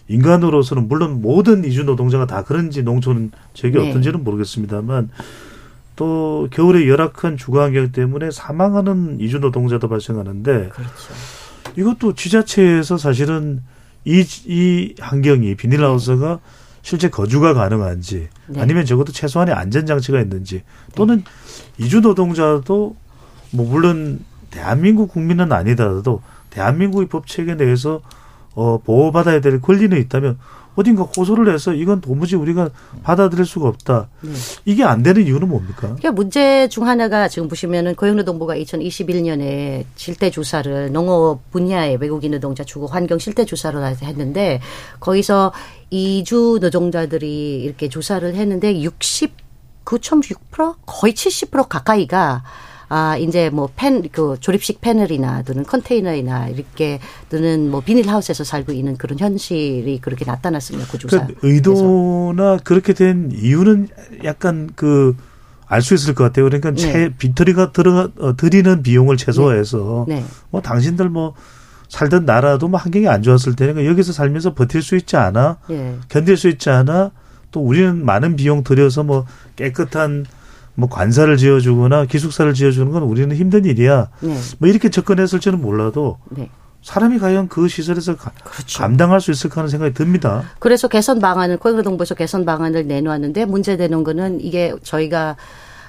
[0.08, 3.89] 인간으로서는 물론 모든 이주 노동자가 다 그런지 농촌 지역이 네.
[3.89, 5.10] 어떤지는 모르겠습니다만
[5.95, 11.13] 또 겨울에 열악한 주거 환경 때문에 사망하는 이주 노동자도 발생하는데 그렇죠.
[11.78, 13.62] 이것도 지자체에서 사실은
[14.04, 16.39] 이, 이 환경이 비닐하우스가
[16.86, 18.62] 실제 거주가 가능한지 네.
[18.62, 20.62] 아니면 적어도 최소한의 안전 장치가 있는지
[20.93, 21.24] 또는
[21.80, 22.95] 이주 노동자도
[23.50, 24.19] 뭐 물론
[24.52, 26.21] 대한민국 국민은 아니더라도
[26.52, 28.02] 대한민국의 법 체계 내에서
[28.54, 30.38] 어, 보호받아야 될 권리는 있다면
[30.76, 32.70] 어딘가 호소를 해서 이건 도무지 우리가
[33.04, 34.10] 받아들일 수가 없다.
[34.22, 34.32] 네.
[34.66, 35.82] 이게 안 되는 이유는 뭡니까?
[35.82, 42.88] 그러니까 문제 중 하나가 지금 보시면은 고용노동부가 2021년에 실태 조사를 농업 분야의 외국인 노동자 주거
[42.88, 44.60] 환경 실태 조사를 했는데
[45.00, 45.54] 거기서
[45.90, 52.44] 이주 노동자들이 이렇게 조사를 했는데 69.6% 거의 70% 가까이가
[52.89, 58.98] 아, 이제 뭐 펜, 그 조립식 패널이나 또는 컨테이너이나 이렇게 또는 뭐 비닐하우스에서 살고 있는
[58.98, 60.88] 그런 현실이 그렇게 나타났습니다.
[60.91, 61.26] 그 조사.
[61.26, 63.89] 그 의도나 그렇게 된 이유는
[64.24, 65.15] 약간 그
[65.67, 66.45] 알 수 있을 것 같아요.
[66.45, 66.78] 그러니까 네.
[66.78, 70.24] 채 빚터리가 들어가 어, 들이는 비용을 최소화해서 네.
[70.52, 71.34] 뭐 당신들 뭐
[71.89, 75.95] 살던 나라도 뭐 환경이 안 좋았을 테니까 여기서 살면서 버틸 수 있지 않아 예.
[76.10, 77.12] 견딜 수 있지 않아
[77.52, 80.26] 또 우리는 많은 비용 들여서 뭐 깨끗한
[80.76, 84.10] 뭐 관사를 지어주거나 기숙사를 지어주는 건 우리는 힘든 일이야.
[84.22, 84.38] 네.
[84.60, 86.50] 뭐 이렇게 접근했을지는 몰라도 네.
[86.84, 88.80] 사람이 과연 그 시설에서 가- 그렇죠.
[88.80, 90.44] 감당할 수 있을까 하는 생각이 듭니다.
[90.60, 95.36] 그래서 개선 방안을 고용노동부에서 개선 방안을 내놓았는데 문제되는 거는 이게 저희가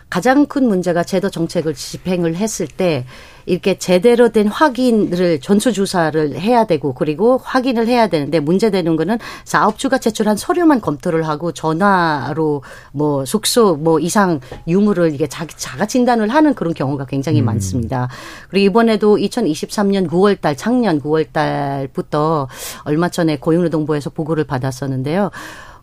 [0.09, 3.05] 가장 큰 문제가 제도 정책을 집행을 했을 때
[3.47, 9.99] 이렇게 제대로 된 확인을 전수 조사를 해야 되고 그리고 확인을 해야 되는데 문제되는 거는 사업주가
[9.99, 16.55] 제출한 서류만 검토를 하고 전화로 뭐 숙소 뭐 이상 유무를 이게 자기 자가 진단을 하는
[16.55, 18.09] 그런 경우가 굉장히 많습니다.
[18.49, 22.49] 그리고 이번에도 2023년 9월 달 작년 9월 달부터
[22.85, 25.31] 얼마 전에 고용노동부에서 보고를 받았었는데요.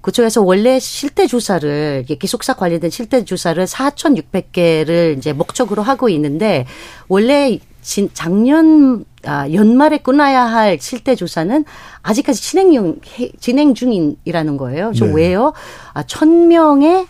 [0.04, 6.68] 그쪽에서 원래 실태 조사를 기숙사 관련된 실태 조사를 4,600개를 이제 목적으로 하고 있는데
[7.08, 11.63] 원래 진 작년 아, 연말에 끝나야 할 실태 조사는
[12.02, 13.00] 아직까지 진행 중
[13.39, 14.92] 진행 중이라는 거예요.
[14.94, 15.13] 저 네.
[15.13, 15.54] 왜요?
[15.94, 17.08] 아, 1,000명의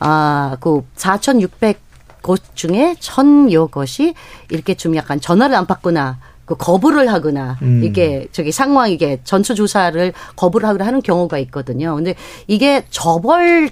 [0.00, 4.14] 아, 그 4,600곳 중에 천여 것이
[4.50, 7.82] 이렇게 좀 약간 전화를 안 받거나 그 거부를 하거나 음.
[7.84, 11.94] 이게 저기 상황 이게 전수 조사를 거부를 하거나 하는 경우가 있거든요.
[11.94, 12.14] 근데
[12.46, 13.70] 이게 처벌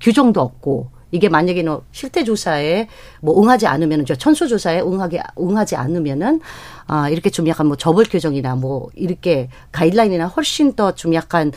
[0.00, 2.86] 규정도 없고 이게 만약에 너 실태 조사에
[3.20, 6.40] 뭐 응하지 않으면은 저 천수 조사에 응하게 응하지 않으면은
[6.86, 11.52] 아 이렇게 좀 약간 뭐 처벌 규정이나 뭐 이렇게 가이드라인이나 훨씬 더 좀 약간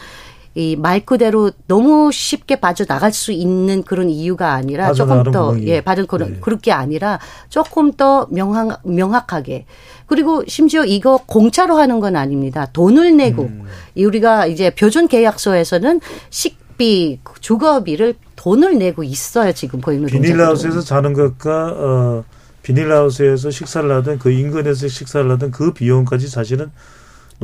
[0.55, 5.59] 이 말 그대로 너무 쉽게 빠져 나갈 수 있는 그런 이유가 아니라 조금 더.
[5.67, 9.65] 예, 받은 그런 그렇게 아니라 조금 더 명확 명확하게
[10.05, 12.67] 그리고 심지어 이거 공짜로 하는 건 아닙니다.
[12.71, 13.49] 돈을 내고
[13.95, 20.21] 이 우리가 이제 표준 계약서에서는 식비, 주거비를 돈을 내고 있어요 지금 고용노동자들은.
[20.21, 22.23] 비닐하우스에서 자는 것과 어,
[22.61, 26.71] 비닐하우스에서 식사를 하든 그 인근에서 식사를 하든 그 비용까지 사실은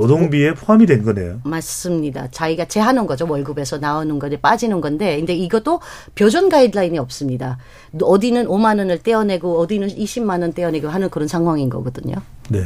[0.01, 1.41] 노동비에 포함이 된 거네요.
[1.43, 2.29] 맞습니다.
[2.31, 3.27] 자기가 제하는 거죠.
[3.29, 5.81] 월급에서 나오는 거에 빠지는 건데, 근데 이것도
[6.15, 7.57] 표준 가이드라인이 없습니다.
[8.01, 12.15] 어디는 5만 원을 떼어내고 어디는 20만 원 떼어내고 하는 그런 상황인 거거든요.
[12.49, 12.63] 네.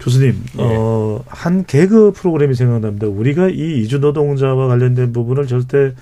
[0.00, 3.06] 교수님, 어, 한 개그 프로그램이 생각납니다.
[3.08, 5.94] 우리가 이 이주 노동자와 관련된 부분을 절대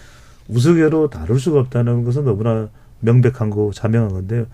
[0.48, 2.68] 우스개로 다룰 수가 없다는 것은 너무나
[3.00, 4.46] 명백한 거, 자명한 건데요.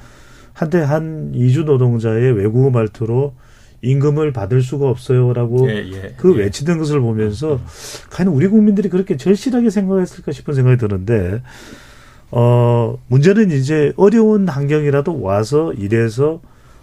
[0.52, 3.34] 한때 한 이주 노동자의 외국어 말투로
[3.82, 6.44] 임금을 받을 수가 없어요라고 예, 예, 그 예.
[6.44, 7.60] 외치던 것을 보면서
[8.10, 11.42] 과연 우리 국민들이 그렇게 절실하게 생각했을까 싶은 생각이 드는데
[12.30, 16.40] 어 문제는 이제 어려운 환경이라도 와서 일해서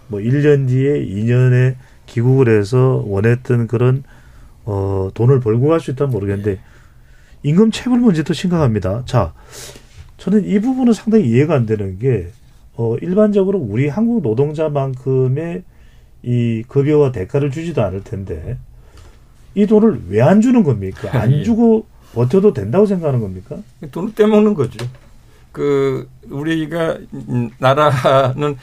[0.08, 4.04] 뭐 1년 뒤에 2년에 귀국을 해서 원했던 그런
[4.64, 6.60] 어 돈을 벌고 갈 수 있다면 모르겠는데
[7.42, 9.02] 임금 체불 문제도 심각합니다.
[9.06, 9.32] 자,
[10.18, 12.28] 저는 이 부분은 상당히 이해가 안 되는 게
[12.74, 15.62] 어, 일반적으로 우리 한국 노동자만큼의
[16.22, 18.58] 이 급여와 대가를 주지도 않을 텐데
[19.54, 21.08] 이 돈을 왜 안 주는 겁니까?
[21.18, 21.42] 안 예.
[21.42, 23.56] 주고 버텨도 된다고 생각하는 겁니까?
[23.90, 24.84] 돈을 떼먹는 거죠.
[25.52, 28.56] 그 우리가 음, 나라는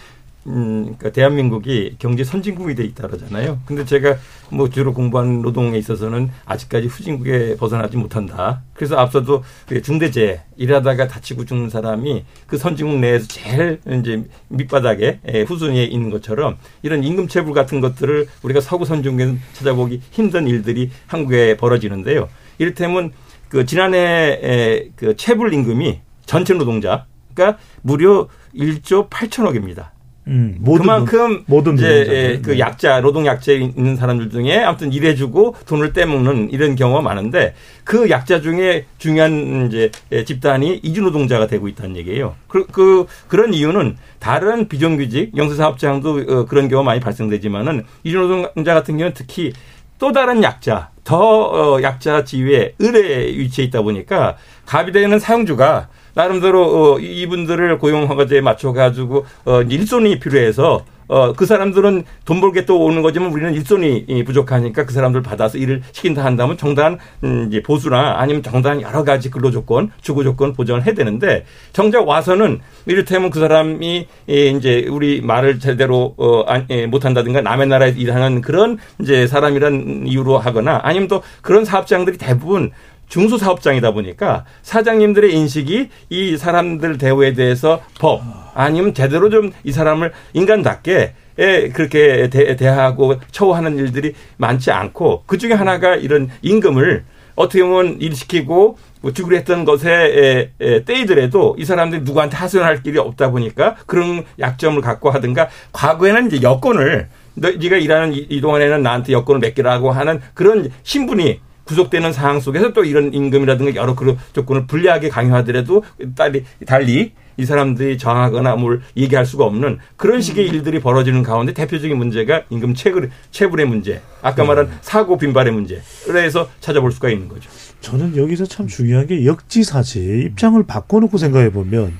[0.47, 3.59] 음, 그러니까 대한민국이 경제 선진국이 돼 있다 그러잖아요.
[3.65, 4.15] 근데 제가
[4.49, 8.61] 뭐 주로 공부한 노동에 있어서는 아직까지 후진국에 벗어나지 못한다.
[8.73, 15.41] 그래서 앞서도 그 중대재해 일하다가 다치고 죽는 사람이 그 선진국 내에서 제일 이제 밑바닥에 에,
[15.43, 21.57] 후순위에 있는 것처럼 이런 임금 체불 같은 것들을 우리가 서구 선진국에서 찾아보기 힘든 일들이 한국에
[21.57, 22.29] 벌어지는데요.
[22.57, 23.11] 이를테면
[23.49, 29.96] 그 지난해 에, 그 체불 임금이 전체 노동자가 무려 1조 8천억입니다.
[30.27, 31.87] 음, 모든 그만큼 모든 이제.
[31.87, 32.59] 예, 그 네.
[32.59, 38.41] 약자 노동 약자에 있는 사람들 중에 아무튼 일해주고 돈을 떼먹는 이런 경우가 많은데 그 약자
[38.41, 42.35] 중에 중요한 이제 예, 집단이 이주 노동자가 되고 있다는 얘기예요.
[42.47, 48.73] 그, 그 그런 이유는 다른 비정규직 영세사업장도 어, 그런 경우 가 많이 발생되지만은 이주 노동자
[48.73, 49.53] 같은 경우는 특히
[49.99, 55.87] 또 다른 약자, 더 어, 약자 지위에 을에 위치해 있다 보니까 갑이 되는 사용주가
[56.21, 56.63] 나름대로
[56.95, 62.65] 어, 이- 이분들을 고용 허가제에 맞춰 가지고 어, 일손이 필요해서 어, 그 사람들은 돈 벌게
[62.65, 67.61] 또 오는 거지만 우리는 일손이 부족하니까 그 사람들 받아서 일을 시킨다 한다면 정당한 음, 이제
[67.61, 73.29] 보수나 아니면 정당한 여러 가지 근로 조건, 주거 조건 보장을 해야 되는데 정작 와서는 이를테면
[73.29, 76.43] 그 사람이 이제 우리 말을 제대로 어,
[76.89, 82.71] 못 한다든가 남의 나라에 일하는 그런 이제 사람이란 이유로 하거나 아니면 또 그런 사업장들이 대부분
[83.09, 88.21] 중소사업장이다 보니까 사장님들의 인식이 이 사람들 대우에 대해서 법
[88.53, 95.37] 아니면 제대로 좀 이 사람을 인간답게 에 그렇게 대, 하고 처우하는 일들이 많지 않고 그
[95.37, 97.03] 중에 하나가 이런 임금을
[97.35, 100.51] 어떻게 보면 일시키고 뭐 주구했던 것에
[100.85, 107.07] 떼이더라도 이 사람들이 누구한테 하소연할 길이 없다 보니까 그런 약점을 갖고 하든가 과거에는 이제 여권을
[107.35, 112.83] 너, 네가 일하는 이, 동안에는 나한테 여권을 맡기라고 하는 그런 신분이 구속되는 상황 속에서 또
[112.83, 115.83] 이런 임금이라든가 여러 그런 조건을 불리하게 강요하더라도
[116.15, 120.55] 달리, 달리 이 사람들이 정하거나 뭘 얘기할 수가 없는 그런 식의 음.
[120.55, 124.47] 일들이 벌어지는 가운데 대표적인 문제가 임금 체불, 체불의 문제, 아까 네.
[124.47, 125.81] 말한 사고 빈발의 문제.
[126.05, 127.49] 그래서 찾아볼 수가 있는 거죠.
[127.81, 131.93] 저는 여기서 참 중요한 게 역지사지 입장을 바꿔놓고 생각해 보면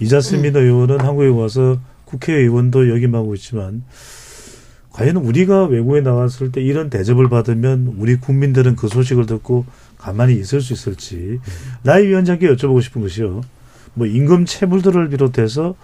[0.00, 0.62] 이자스민 음.
[0.62, 3.84] 의원은 한국에 와서 국회의원도 역임하고 있지만
[4.98, 9.64] 과연 우리가 외국에 나왔을 때 이런 대접을 받으면 우리 국민들은 그 소식을 듣고
[9.96, 11.38] 가만히 있을 수 있을지
[11.84, 13.42] 나이 위원장께 여쭤보고 싶은 것이요.
[13.94, 15.76] 뭐 임금 체불들을 비롯해서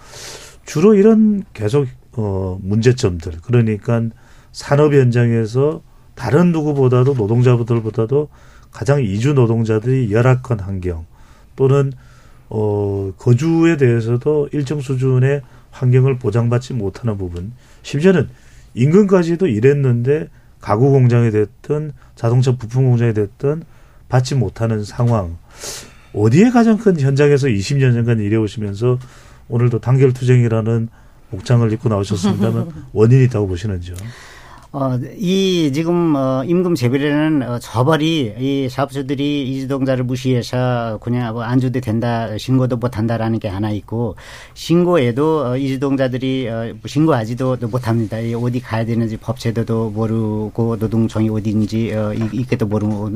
[0.65, 4.03] 주로 이런 계속 어 문제점들 그러니까
[4.51, 5.81] 산업 현장에서
[6.15, 8.27] 다른 누구보다도 노동자들보다도
[8.69, 11.05] 가장 이주 노동자들이 열악한 환경
[11.55, 11.93] 또는
[12.49, 18.27] 어 거주에 대해서도 일정 수준의 환경을 보장받지 못하는 부분 심지어는
[18.75, 23.63] 임금까지도 일했는데 가구 공장이 됐든 자동차 부품 공장이 됐든
[24.09, 25.37] 받지 못하는 상황.
[26.13, 28.99] 어디에 가장 큰 현장에서 20년 전간 일해오시면서
[29.49, 30.89] 오늘도 단결 투쟁이라는
[31.31, 33.95] 복장을 입고 나오셨습니다만 원인이 있다고 보시는지요?
[34.77, 41.79] 어, 이 지금 어, 임금 재별에는 어, 저벌이 이 사업주들이 이주동자를 무시해서 그냥 뭐 안주도
[41.79, 44.17] 된다 신고도 못한다라는 게 하나 있고
[44.53, 48.19] 신고에도 어, 이주동자들이 어, 신고하지도 못합니다.
[48.19, 53.11] 이 어디 가야 되는지 법 제도도 모르고 노동청이 어디인지 어, 이게도 모르고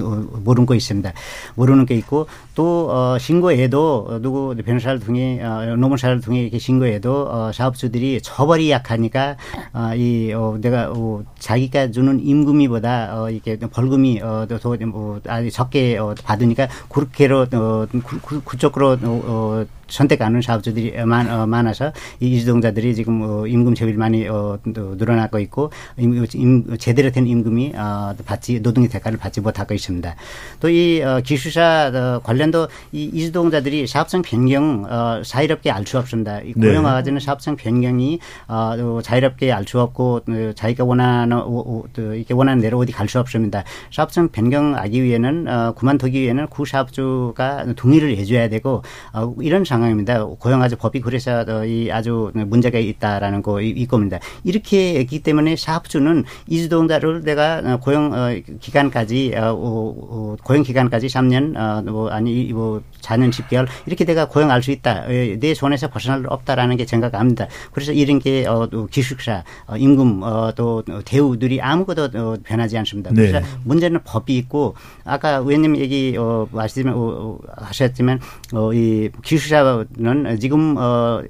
[0.46, 1.12] 모르는 거 있습니다.
[1.56, 7.52] 모르는 게 있고 또 어, 신고에도 누구 변호사를 통해 어, 노무사를 통해 이렇게 신고해도 어,
[7.54, 9.36] 사업주들이 처벌이 약하니까
[9.74, 16.14] 어, 이 어, 내가 어, 자기가 주는 임금이보다 어 이게 벌금이 어더뭐 아주 적게 어
[16.24, 23.22] 받으니까 그렇게로 어 그, 그쪽으로 어, 어 선택하는 사업주들이 많, 어, 많아서 이 이주동자들이 지금
[23.22, 28.90] 어, 임금 제일 많이 어, 늘어나고 있고 임, 임, 제대로 된 임금이 어, 받지 노동의
[28.90, 30.16] 대가를 받지 못하고 있습니다.
[30.60, 36.40] 또이 어, 기술사 어, 관련도 이 이주동자들이 사업성 변경 어, 자유롭게 알 수 없습니다.
[36.42, 37.26] 이 고용화 가지는 네.
[37.26, 42.78] 사업성 변경이 어, 자유롭게 알 수 없고 어, 자기가 원하는 어, 어, 이렇게 원하는 대로
[42.78, 43.64] 어디 갈 수 없습니다.
[43.92, 50.26] 사업성 변경하기 위해는 어, 그만두기 위해는 구 사업주가 동의를 해줘야 되고 어, 이런 상 상황입니다.
[50.26, 54.20] 고용아주 법이 그래서 이 아주 문제가 있다라는 거 이 겁니다.
[54.44, 62.52] 이렇게 했기 때문에 사업주는 이주동자를 내가 고용 어, 기간까지 어, 고용 기간까지 3년 뭐 아니
[62.54, 65.08] 뭐 4년 10개월 이렇게 내가 고용할 수 있다.
[65.08, 67.48] 내 손에서 벗어날 수 없다라는 게 생각합니다.
[67.72, 69.44] 그래서 이런 게 어, 기숙사,
[69.78, 70.22] 임금
[70.56, 73.12] 또 대우들이 아무것도 변하지 않습니다.
[73.14, 73.46] 그래서 네.
[73.64, 76.86] 문제는 법이 있고 아까 의원님 얘기 어, 말씀
[77.58, 78.20] 하셨지만
[78.54, 79.69] 어, 이 기숙사 는
[80.39, 81.23] 지금 어,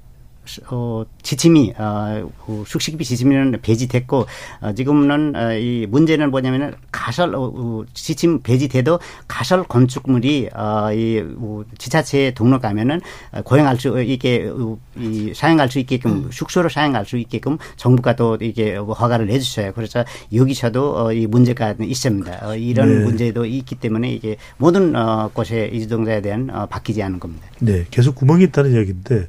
[0.69, 4.25] 어, 지침이 어, 그 숙식비 지침은 배지됐고
[4.61, 11.23] 어, 지금은 어, 이 문제는 뭐냐면은 가설 어, 어, 지침 배지돼도 가설 건축물이 어, 이
[11.37, 13.01] 어, 지자체에 등록하면은
[13.43, 16.29] 고용할 수 있게 어, 이 사용할 수 있게끔 음.
[16.31, 19.73] 숙소로 사용할 수 있게끔 정부가 또 이게 허가를 내주셔요.
[19.73, 22.47] 그래서 여기서도 어, 이 문제가 있습니다.
[22.47, 23.03] 어, 이런 네.
[23.03, 27.47] 문제도 있기 때문에 이게 모든 어, 곳에 이주동자에 대한 어, 바뀌지 않은 겁니다.
[27.59, 29.27] 네, 계속 구멍이 있다는 이야기인데.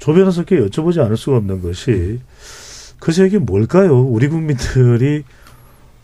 [0.00, 2.18] 조 변호사께 여쭤보지 않을 수가 없는 것이
[2.98, 4.00] 그래서 이게 뭘까요?
[4.00, 5.22] 우리 국민들이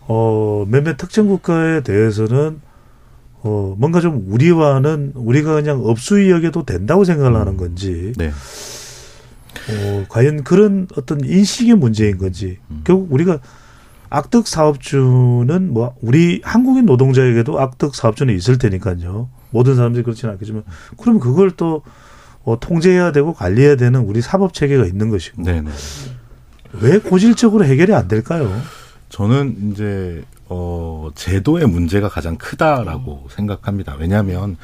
[0.03, 2.61] 어 몇몇 특정 국가에 대해서는
[3.43, 7.41] 어 뭔가 좀 우리와는 우리가 그냥 업수위 여겨도 된다고 생각을 음.
[7.41, 8.29] 하는 건지 네.
[8.29, 12.83] 어 과연 그런 어떤 인식의 문제인 건지 음.
[12.85, 13.41] 결국 우리가
[14.11, 19.29] 악덕 사업주는 뭐 우리 한국인 노동자에게도 악덕 사업주는 있을 테니까요.
[19.51, 20.65] 모든 사람들이 그렇지는 않겠지만
[20.99, 21.83] 그러면 그걸 또
[22.47, 25.69] 어, 통제해야 되고 관리해야 되는 우리 사법 체계가 있는 것이고 네네.
[26.81, 28.63] 왜 고질적으로 해결이 안 될까요?
[29.09, 33.29] 저는 이제 어, 제도의 문제가 가장 크다라고 음.
[33.29, 33.97] 생각합니다.
[33.99, 34.57] 왜냐하면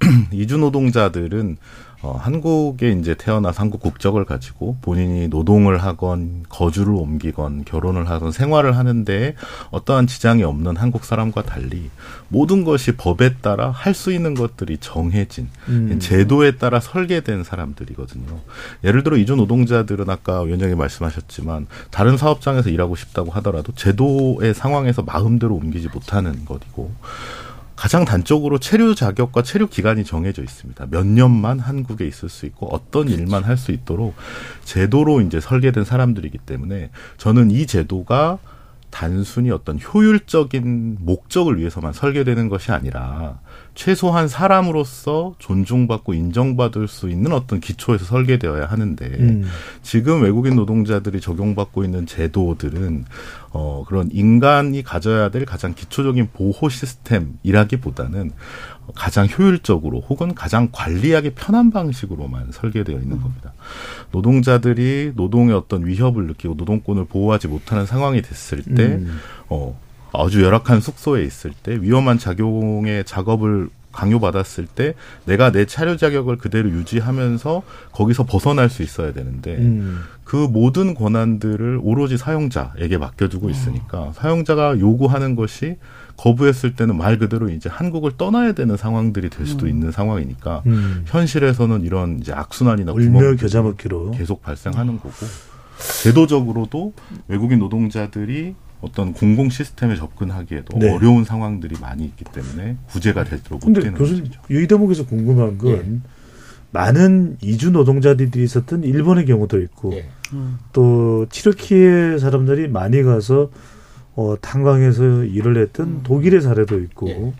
[0.32, 1.56] 이주 노동자들은
[2.02, 8.76] 어, 한국에 이제 태어나서 한국 국적을 가지고 본인이 노동을 하건 거주를 옮기건 결혼을 하건 생활을
[8.76, 9.34] 하는데
[9.70, 11.90] 어떠한 지장이 없는 한국 사람과 달리
[12.28, 15.98] 모든 것이 법에 따라 할 수 있는 것들이 정해진 음.
[16.00, 18.40] 제도에 따라 설계된 사람들이거든요.
[18.84, 25.54] 예를 들어 이주 노동자들은 아까 위원장님 말씀하셨지만 다른 사업장에서 일하고 싶다고 하더라도 제도의 상황에서 마음대로
[25.56, 26.92] 옮기지 못하는 것이고
[27.80, 30.88] 가장 단적으로 체류 자격과 체류 기간이 정해져 있습니다.
[30.90, 34.14] 몇 년만 한국에 있을 수 있고 어떤 일만 할 수 있도록
[34.64, 38.36] 제도로 이제 설계된 사람들이기 때문에 저는 이 제도가
[38.90, 43.40] 단순히 어떤 효율적인 목적을 위해서만 설계되는 것이 아니라
[43.80, 49.48] 최소한 사람으로서 존중받고 인정받을 수 있는 어떤 기초에서 설계되어야 하는데 음.
[49.80, 53.06] 지금 외국인 노동자들이 적용받고 있는 제도들은
[53.52, 58.32] 어 그런 인간이 가져야 될 가장 기초적인 보호 시스템이라기보다는
[58.94, 63.54] 가장 효율적으로 혹은 가장 관리하기 편한 방식으로만 설계되어 있는 겁니다.
[64.12, 69.20] 노동자들이 노동의 어떤 위협을 느끼고 노동권을 보호하지 못하는 상황이 됐을 때 음.
[69.48, 69.80] 어,
[70.12, 74.94] 아주 열악한 숙소에 있을 때 위험한 작용의 작업을 강요받았을 때
[75.24, 80.02] 내가 내 차려 자격을 그대로 유지하면서 거기서 벗어날 수 있어야 되는데 음.
[80.22, 85.76] 그 모든 권한들을 오로지 사용자에게 맡겨두고 있으니까 사용자가 요구하는 것이
[86.16, 91.02] 거부했을 때는 말 그대로 이제 한국을 떠나야 되는 상황들이 될 수도 있는 상황이니까 음.
[91.06, 95.10] 현실에서는 이런 이제 악순환이나 울며 겨자 먹기로 계속 발생하는 거고
[96.02, 96.92] 제도적으로도
[97.26, 100.90] 외국인 노동자들이 어떤 공공 시스템에 접근하기에도 네.
[100.94, 104.40] 어려운 상황들이 많이 있기 때문에 구제가 제대로 못 근데 되는 교수님 것이죠.
[104.50, 106.10] 이 대목에서 궁금한 건 예.
[106.72, 110.08] 많은 이주 노동자들이 있었던 일본의 경우도 있고 예.
[110.72, 113.50] 또 치르키의 사람들이 많이 가서
[114.14, 117.32] 어, 탄광에서 일을 했던 독일의 사례도 있고 예.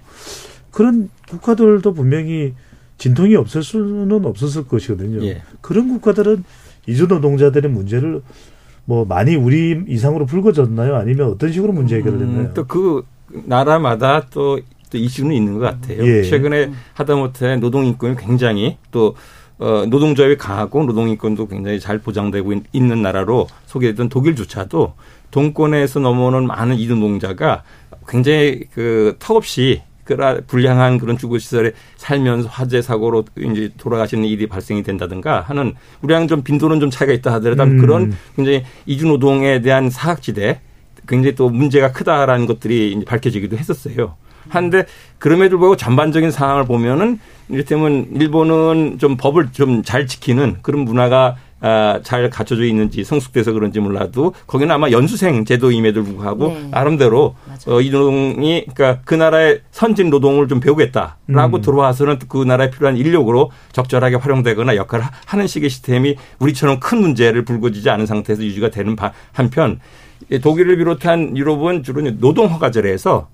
[0.71, 2.55] 그런 국가들도 분명히
[2.99, 5.25] 진통이 없을 수는 없었을 것이거든요.
[5.25, 5.43] 예.
[5.61, 6.45] 그런 국가들은
[6.87, 8.23] 이주 노동자들의 문제를
[8.91, 10.97] 뭐 많이 우리 이상으로 불거졌나요?
[10.97, 12.41] 아니면 어떤 식으로 문제 해결을 했나요?
[12.49, 13.05] 음, 또그
[13.45, 14.59] 나라마다 또,
[14.91, 16.05] 또 이슈는 있는 것 같아요.
[16.05, 16.25] 예.
[16.25, 19.15] 최근에 하다못해 노동 인권이 굉장히 또
[19.59, 24.95] 어, 노동조합이 강하고 노동 인권도 굉장히 잘 보장되고 있- 있는 나라로 소개됐던 독일조차도
[25.31, 27.63] 동권에서 넘어오는 많은 이주노동자가
[28.09, 29.83] 굉장히 그 턱없이
[30.17, 36.27] 그라 불량한 그런 주거 시설에 살면서 화재 사고로 이제 돌아가시는 일이 발생이 된다든가 하는 우리랑
[36.27, 37.79] 좀 빈도는 좀 차이가 있다 하더라도 음.
[37.79, 40.61] 그런 굉장히 이주 노동에 대한 사각지대
[41.07, 44.17] 굉장히 또 문제가 크다라는 것들이 밝혀지기도 했었어요.
[44.49, 44.85] 한데
[45.19, 51.37] 그럼에도 불구하고 전반적인 상황을 보면은 이를테면 일본은 좀 법을 좀 잘 지키는 그런 문화가 아,
[52.03, 56.69] 잘 갖춰져 있는지 성숙돼서 그런지 몰라도 거기는 아마 연수생 제도임에도 불구하고 네.
[56.71, 57.35] 나름대로
[57.67, 61.61] 어, 이 노동이 그러니까 그 나라의 선진 노동을 좀 배우겠다라고 음.
[61.61, 67.45] 들어와서는 그 나라에 필요한 인력으로 적절하게 활용되거나 역할을 하- 하는 식의 시스템이 우리처럼 큰 문제를
[67.45, 69.81] 불거지지 않은 상태에서 유지가 되는 바- 한편
[70.31, 73.31] 예, 독일을 비롯한 유럽은 주로 노동 이게 왜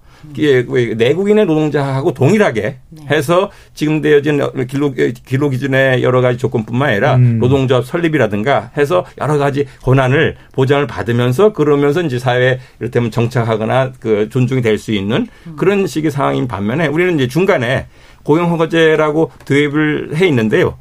[0.97, 2.77] 내국인의 노동자하고 동일하게
[3.11, 4.95] 해서 지금 되어진 근로,
[5.27, 7.39] 근로 기준의 여러 가지 조건뿐만 아니라 음.
[7.39, 14.63] 노동조합 설립이라든가 해서 여러 가지 권한을 보장을 받으면서 그러면서 이제 사회에 이를테면 정착하거나 그 존중이
[14.63, 17.87] 될 수 있는 그런 식의 상황인 반면에 우리는 이제 중간에
[18.25, 20.77] 고용허가제라고 도입을 해 있는데요.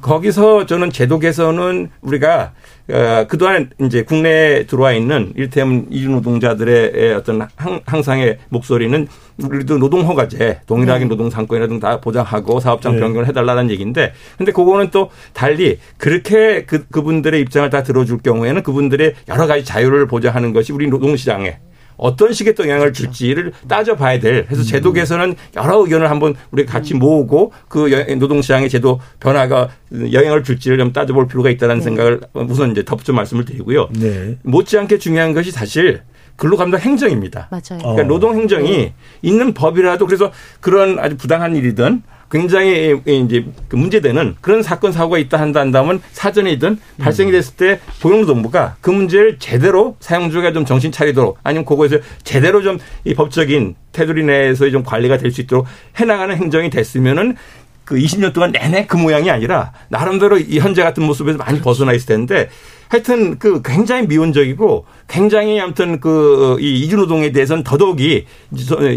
[0.00, 2.52] 거기서 저는 제도 개선은 우리가
[2.88, 9.08] 어, 그동안 이제 국내에 들어와 있는 이를테면 이주 노동자들의 어떤 항, 항상의 목소리는
[9.42, 13.00] 우리도 노동 허가제, 동일하게 노동 상권이라든 다 보장하고 사업장 네.
[13.00, 19.14] 변경을 해달라는 얘기인데, 근데 그거는 또 달리 그렇게 그, 그분들의 입장을 다 들어줄 경우에는 그분들의
[19.28, 21.58] 여러 가지 자유를 보장하는 것이 우리 노동시장에
[21.96, 24.44] 어떤 식의 또 영향을 줄지를 따져봐야 될.
[24.46, 29.68] 그래서 제도 개선은 여러 의견을 한번 우리 같이 모으고 그 여- 노동시장의 제도 변화가
[30.12, 33.88] 영향을 줄지를 좀 따져볼 필요가 있다는 생각을 우선 이제 덧붙여 말씀을 드리고요.
[33.98, 34.36] 네.
[34.42, 36.02] 못지않게 중요한 것이 사실
[36.36, 37.48] 근로감독 행정입니다.
[37.50, 37.80] 맞아요.
[37.82, 37.92] 어.
[37.94, 38.92] 그러니까 노동 행정이
[39.22, 40.30] 있는 법이라도 그래서
[40.60, 46.78] 그런 아주 부당한 일이든 굉장히 이제 그 문제되는 그런 사건 사고가 있다 한다 한다면 사전이든
[46.98, 52.78] 발생이 됐을 때 고용노동부가 그 문제를 제대로 사용주가 좀 정신 차리도록 아니면 그거에서 제대로 좀
[53.04, 55.66] 이 법적인 테두리 내에서 좀 관리가 될 수 있도록
[55.96, 57.36] 해나가는 행정이 됐으면은
[57.84, 62.06] 그 20년 동안 내내 그 모양이 아니라 나름대로 이 현재 같은 모습에서 많이 벗어나 있을
[62.06, 62.48] 텐데
[62.88, 68.24] 하여튼 그 굉장히 미온적이고 굉장히 아무튼 그 이 이주노동에 대해서는 더더욱이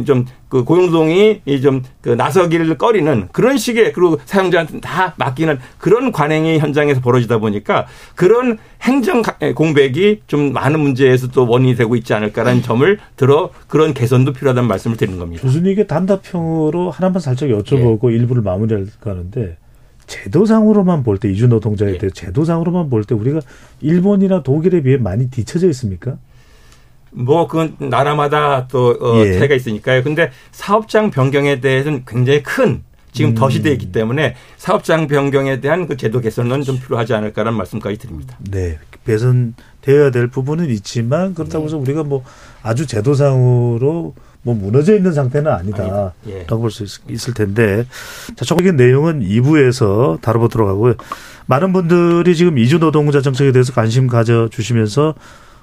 [0.05, 7.01] 좀 그 고용노동이 좀그 나서기를 꺼리는 그런 식의 그리고 사용자한테 다 맡기는 그런 관행이 현장에서
[7.01, 7.85] 벌어지다 보니까
[8.15, 13.93] 그런 행정 가- 공백이 좀 많은 문제에서 또 원인이 되고 있지 않을까라는 점을 들어 그런
[13.93, 15.43] 개선도 필요하다는 말씀을 드리는 겁니다.
[15.43, 18.15] 교수님에게 단답형으로 하나만 살짝 여쭤보고 예.
[18.15, 19.55] 일부를 마무리할까 하는데
[20.09, 23.39] 제도상으로만 볼 때 이주 노동자에 대해 제도상으로만 볼 때 우리가
[23.79, 26.17] 일본이나 독일에 비해 많이 뒤처져 있습니까?
[27.11, 29.37] 뭐 그건 나라마다 또 어, 예.
[29.39, 30.03] 차이가 있으니까요.
[30.03, 33.35] 근데 사업장 변경에 대해서는 굉장히 큰 지금 음.
[33.35, 38.37] 더 시대에 있기 때문에 사업장 변경에 대한 그 제도 개선은 좀 필요하지 않을까라는 말씀까지 드립니다.
[38.51, 42.23] 네, 개선되어야 될 부분은 있지만 그렇다고 해서 우리가 뭐
[42.61, 46.13] 아주 제도상으로 뭐 무너져 있는 상태는 아니다.
[46.27, 46.45] 예.
[46.47, 47.85] 라고 볼수 있을 텐데.
[48.35, 50.93] 자, 조금의 내용은 2부에서 다뤄보도록 하고요.
[51.45, 55.15] 많은 분들이 지금 이주 노동자 정책에 대해서 관심 가져주시면서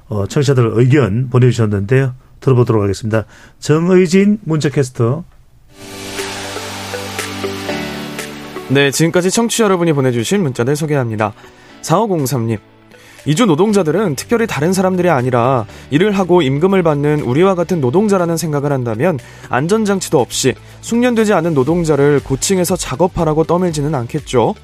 [0.09, 2.15] 어, 청취자들 의견 보내주셨는데요.
[2.41, 3.25] 들어보도록 하겠습니다.
[3.59, 5.25] 정의진 문자캐스터.
[8.69, 11.33] 네, 지금까지 청취자 여러분이 보내주신 문자들 소개합니다.
[11.83, 12.59] 4503님.
[13.27, 19.19] 이주 노동자들은 특별히 다른 사람들이 아니라 일을 하고 임금을 받는 우리와 같은 노동자라는 생각을 한다면
[19.49, 24.55] 안전장치도 없이 숙련되지 않은 노동자를 고층에서 작업하라고 떠밀지는 않겠죠.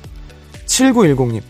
[0.67, 1.43] 7910님.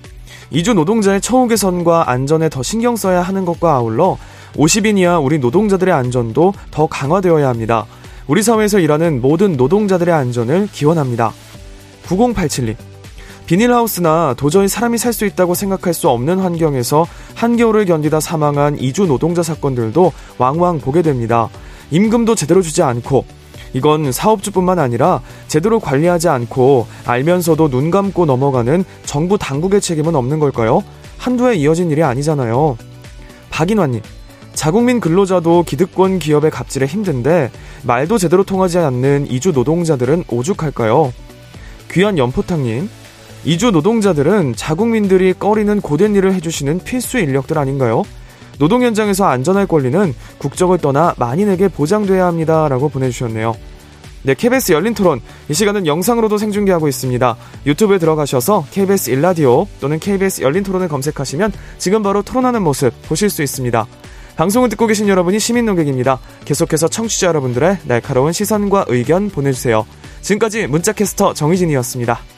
[0.51, 4.17] 이주 노동자의 처우 개선과 안전에 더 신경 써야 하는 것과 아울러
[4.55, 7.87] 50인 이하 우리 노동자들의 안전도 더 강화되어야 합니다.
[8.27, 11.33] 우리 사회에서 일하는 모든 노동자들의 안전을 기원합니다.
[12.07, 12.92] 9087님.
[13.47, 19.43] 비닐하우스나 도저히 사람이 살 수 있다고 생각할 수 없는 환경에서 한겨울을 견디다 사망한 이주 노동자
[19.43, 21.51] 사건들도 왕왕 보게 됩니다.
[21.91, 23.27] 임금도 제대로 주지 않고
[23.75, 30.83] 이건 사업주뿐만 아니라 제대로 관리하지 않고 알면서도 눈 감고 넘어가는 정부 당국의 책임은 없는 걸까요?
[31.19, 32.79] 한두 해 이어진 일이 아니잖아요.
[33.51, 34.01] 박인환님.
[34.55, 37.51] 자국민 근로자도 기득권 기업의 갑질에 힘든데
[37.85, 41.13] 말도 제대로 통하지 않는 이주 노동자들은 오죽할까요?
[41.91, 42.89] 귀한 연포탕님.
[43.45, 48.05] 이주 노동자들은 자국민들이 꺼리는 고된 일을 해주시는 필수 인력들 아닌가요?
[48.59, 52.69] 노동 현장에서 안전할 권리는 국적을 떠나 만인에게 보장돼야 합니다.
[52.69, 53.55] 라고 보내주셨네요.
[54.25, 55.21] 네, KBS 열린 토론.
[55.49, 57.37] 이 시간은 영상으로도 생중계하고 있습니다.
[57.67, 63.43] 유튜브에 들어가셔서 KBS 일라디오 또는 KBS 열린 토론을 검색하시면 지금 바로 토론하는 모습 보실 수
[63.43, 63.85] 있습니다.
[64.37, 66.21] 방송을 듣고 계신 여러분이 시민 농객입니다.
[66.45, 69.85] 계속해서 청취자 여러분들의 날카로운 시선과 의견 보내주세요.
[70.21, 72.32] 지금까지 문자캐스터 정희진이었습니다.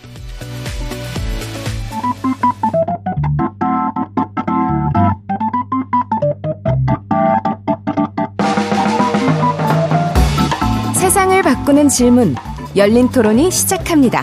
[11.65, 12.35] 바꾸는 질문
[12.77, 14.23] 열린 토론이 시작합니다.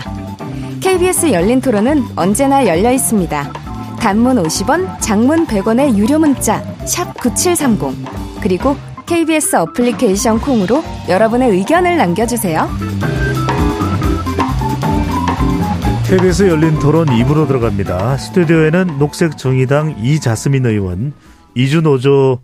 [0.80, 3.52] KBS 열린 토론은 언제나 열려 있습니다.
[3.98, 8.76] 단문 50원, 장문 100원의 유료 문자 샵9730 그리고
[9.06, 12.68] KBS 어플리케이션 콩으로 여러분의 의견을 남겨 주세요.
[16.06, 18.18] KBS 열린 토론 2부로 들어갑니다.
[18.18, 21.12] 스튜디오에는 녹색 정의당 이자스민 의원,
[21.56, 22.38] 이주노조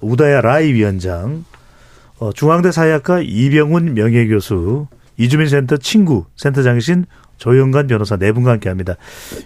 [0.00, 1.44] 우다야 라이 위원장,
[2.18, 4.86] 어, 중앙대 사회학과 이병훈 명예교수,
[5.16, 7.06] 이주민 센터 친구 센터장이신
[7.38, 8.94] 조영관 변호사 네 분과 함께 합니다.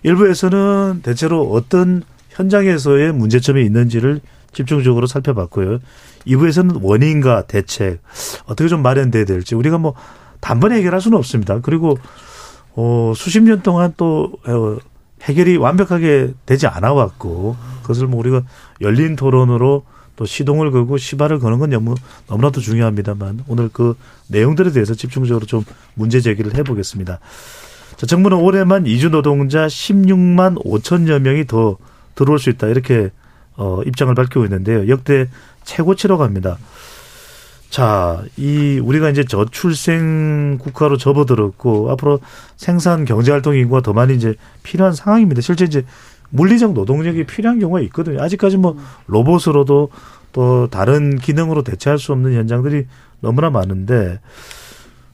[0.02, 4.20] 일부에서는 대체로 어떤 현장에서의 문제점이 있는지를
[4.52, 5.78] 집중적으로 살펴봤고요.
[6.26, 8.00] 2부에서는 원인과 대책
[8.46, 9.94] 어떻게 좀 마련돼야 될지 우리가 뭐
[10.40, 11.60] 단번에 해결할 수는 없습니다.
[11.60, 11.98] 그리고
[12.74, 14.78] 어, 수십 년 동안 또 어,
[15.22, 18.42] 해결이 완벽하게 되지 않아 왔고 그것을 뭐 우리가
[18.80, 19.84] 열린 토론으로
[20.18, 21.94] 또 시동을 걸고 시발을 거는 건 너무
[22.26, 23.96] 너무나도 중요합니다만 오늘 그
[24.26, 25.64] 내용들에 대해서 집중적으로 좀
[25.94, 27.20] 문제 제기를 해보겠습니다.
[27.96, 31.76] 자, 정부는 올해만 이주 노동자 16만 5천여 명이 더
[32.16, 33.10] 들어올 수 있다 이렇게
[33.56, 34.88] 어, 입장을 밝히고 있는데요.
[34.88, 35.28] 역대
[35.64, 36.58] 최고치라고 합니다.
[37.70, 42.18] 자, 이 우리가 이제 저출생 국가로 접어들었고 앞으로
[42.56, 45.42] 생산 경제 활동 인구가 더 많이 이제 필요한 상황입니다.
[45.42, 45.84] 실제 이제
[46.30, 48.22] 물리적 노동력이 필요한 경우가 있거든요.
[48.22, 48.76] 아직까지 뭐
[49.06, 49.90] 로봇으로도
[50.32, 52.86] 또 다른 기능으로 대체할 수 없는 현장들이
[53.20, 54.20] 너무나 많은데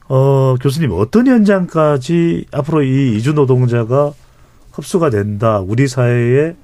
[0.07, 4.13] 어, 교수님 어떤 현장까지 앞으로 이 이주 노동자가
[4.73, 5.59] 흡수가 된다.
[5.59, 6.55] 우리 사회에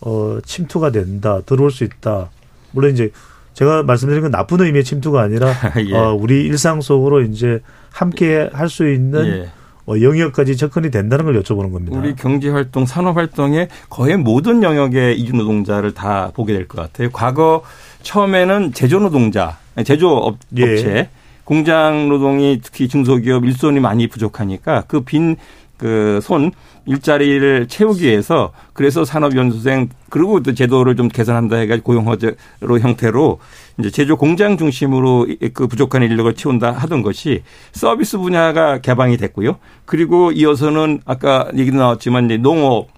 [0.00, 1.40] 어, 침투가 된다.
[1.44, 2.30] 들어올 수 있다.
[2.72, 3.10] 물론 이제
[3.54, 5.52] 제가 말씀드린 건 나쁜 의미의 침투가 아니라
[5.88, 5.94] 예.
[5.94, 9.50] 어, 우리 일상 속으로 이제 함께 할 수 있는 예.
[9.86, 11.96] 어, 영역까지 접근이 된다는 걸 여쭤보는 겁니다.
[11.96, 17.10] 우리 경제 활동, 산업 활동의 거의 모든 영역의 이주 노동자를 다 보게 될 것 같아요.
[17.12, 17.62] 과거
[18.02, 20.62] 처음에는 제조 노동자, 제조업 예.
[20.72, 21.08] 업체,
[21.44, 25.36] 공장 노동이 특히 중소기업 일손이 많이 부족하니까 그 빈
[25.78, 26.52] 그손
[26.86, 33.38] 일자리를 채우기 위해서 그래서 산업연수생 그리고 또 제도를 좀 개선한다 해가지고 고용허제로 형태로
[33.78, 39.56] 이제 제조 공장 중심으로 이- 그 부족한 인력을 채운다 하던 것이 서비스 분야가 개방이 됐고요.
[39.84, 42.88] 그리고 이어서는 아까 얘기도 나왔지만 이제 농업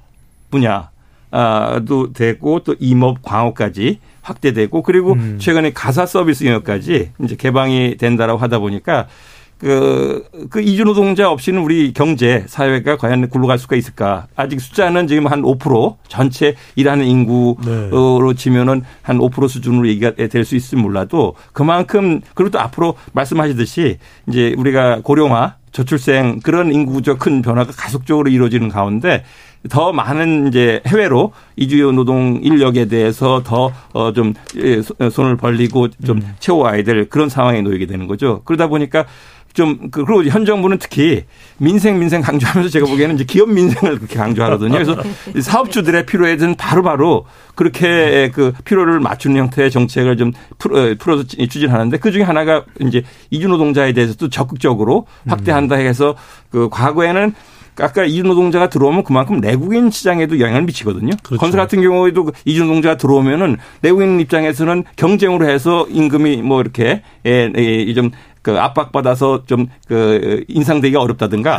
[1.31, 8.59] 분야도 되고 또 임업 광업까지 확대되고 그리고 최근에 가사 서비스 영역까지 이제 개방이 된다라고 하다
[8.59, 9.07] 보니까
[9.59, 14.27] 그, 그 이주 노동자 없이는 우리 경제, 사회가 과연 굴러갈 수가 있을까?
[14.37, 18.35] 아직 숫자는 지금 한 5% 전체 일하는 인구로 네.
[18.37, 23.99] 치면은 한 5% 수준으로 얘기가 될 수 있을지 몰라도 그만큼 그리고 또 앞으로 말씀하시듯이
[24.29, 29.25] 이제 우리가 고령화 저출생 그런 인구적 큰 변화가 가속적으로 이루어지는 가운데
[29.69, 34.81] 더 많은 이제 해외로 이주 노동 인력에 대해서 더좀 예,
[35.11, 36.35] 손을 벌리고 좀 음.
[36.39, 38.43] 채워와야 될 그런 상황에 놓이게 되는 거죠.
[38.45, 39.05] 그러다 보니까
[39.55, 41.25] 좀 그, 그리고 현 정부는 특히
[41.59, 44.73] 민생 민생 강조하면서 제가 보기에는 이제 기업 민생을 그렇게 강조하거든요.
[44.73, 44.97] 그래서
[45.41, 47.25] 사업주들의 필요에 대한 바로바로
[47.55, 53.49] 그렇게 그 필요를 맞추는 형태의 정책을 좀 풀어, 풀어서 추진하는데 그 중에 하나가 이제 이주
[53.49, 56.15] 노동자에 대해서도 적극적으로 확대한다 해서
[56.51, 57.35] 그 과거에는
[57.81, 61.13] 아까 이주 노동자가 들어오면 그만큼 내국인 시장에도 영향을 미치거든요.
[61.23, 61.41] 그렇죠.
[61.41, 67.53] 건설 같은 경우에도 그 이주 노동자가 들어오면은 내국인 입장에서는 경쟁으로 해서 임금이 뭐 이렇게 예,
[67.57, 68.11] 예, 좀
[68.43, 71.57] 그 압박받아서 좀 그 인상되기 가 어렵다든가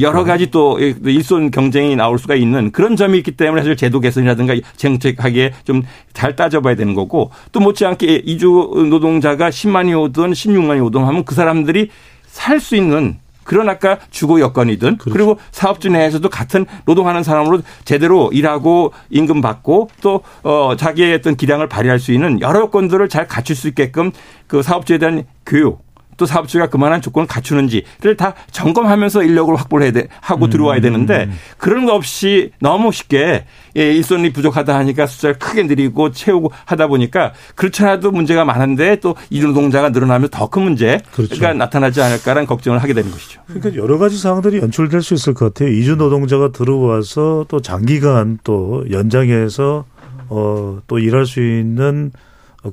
[0.00, 4.54] 여러 가지 또 일손 경쟁이 나올 수가 있는 그런 점이 있기 때문에 사실 제도 개선이라든가
[4.76, 11.24] 정책하기에 좀 잘 따져봐야 되는 거고 또 못지않게 이주 노동자가 10만이 오든 16만이 오든 하면
[11.24, 11.88] 그 사람들이
[12.26, 15.12] 살 수 있는 그런 아까 주거 여건이든 그렇죠.
[15.12, 21.68] 그리고 사업주 내에서도 같은 노동하는 사람으로 제대로 일하고 임금 받고 또 어, 자기의 어떤 기량을
[21.68, 24.12] 발휘할 수 있는 여러 여건들을 잘 갖출 수 있게끔
[24.46, 25.82] 그 사업주에 대한 교육
[26.22, 30.50] 또 사업주가 그만한 조건을 갖추는지를 다 점검하면서 인력을 확보를 해야 돼, 하고 음.
[30.50, 33.44] 들어와야 되는데 그런 거 없이 너무 쉽게
[33.76, 39.88] 예, 일손이 부족하다 하니까 숫자를 크게 늘리고 채우고 하다 보니까 그렇잖아도 문제가 많은데 또 이노동자가
[39.88, 41.52] 늘어나면 더 큰 문제가 그렇죠.
[41.54, 43.40] 나타나지 않을까라는 걱정을 하게 되는 것이죠.
[43.46, 45.70] 그러니까 여러 가지 상황들이 연출될 수 있을 것 같아요.
[45.70, 49.86] 이주 노동자가 들어와서 또 장기간 또 연장해서
[50.28, 52.12] 어, 또 일할 수 있는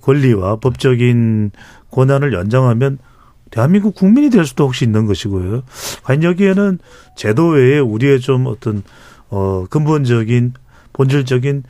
[0.01, 1.51] 권리와 법적인
[1.89, 2.99] 권한을 연장하면
[3.51, 5.63] 대한민국 국민이 될 수도 혹시 있는 것이고요.
[6.03, 6.79] 과연 여기에는
[7.15, 8.83] 제도 외에 우리의 좀 어떤
[9.29, 10.53] 어 근본적인
[10.93, 11.63] 본질적인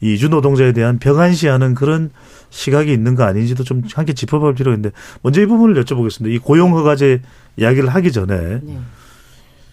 [0.00, 2.10] 이 이주 노동자에 대한 벽안시하는 그런
[2.50, 6.30] 시각이 있는 거 아닌지도 좀 함께 짚어볼 필요가 있는데 먼저 이 부분을 여쭤보겠습니다.
[6.30, 7.22] 이 고용 허가제
[7.56, 8.78] 이야기를 하기 전에 네.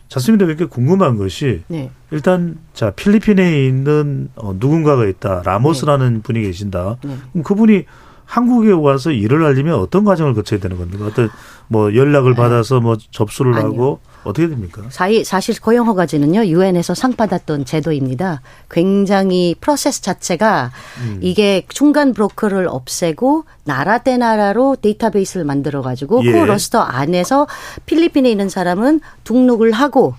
[0.07, 1.89] 자스민도 이렇게 궁금한 것이 네.
[2.11, 6.21] 일단 자 필리핀에 있는 어, 누군가가 있다 라모스라는 네.
[6.21, 6.97] 분이 계신다.
[7.03, 7.17] 네.
[7.31, 7.85] 그럼 그분이
[8.25, 11.05] 한국에 와서 일을 하려면 어떤 과정을 거쳐야 되는 겁니까?
[11.05, 11.29] 어떤
[11.67, 12.37] 뭐 연락을 네.
[12.37, 13.67] 받아서 뭐 접수를 아니요.
[13.67, 14.81] 하고 어떻게 됩니까?
[14.89, 18.41] 사실, 사실 고용 허가제는요 유엔에서 상 받았던 제도입니다.
[18.69, 20.71] 굉장히 프로세스 자체가
[21.01, 21.19] 음.
[21.21, 26.31] 이게 중간 브로커를 없애고 나라 대 나라로 데이터베이스를 만들어 가지고 그 예.
[26.31, 27.47] 그 러스터 안에서
[27.85, 30.15] 필리핀에 있는 사람은 등록을 하고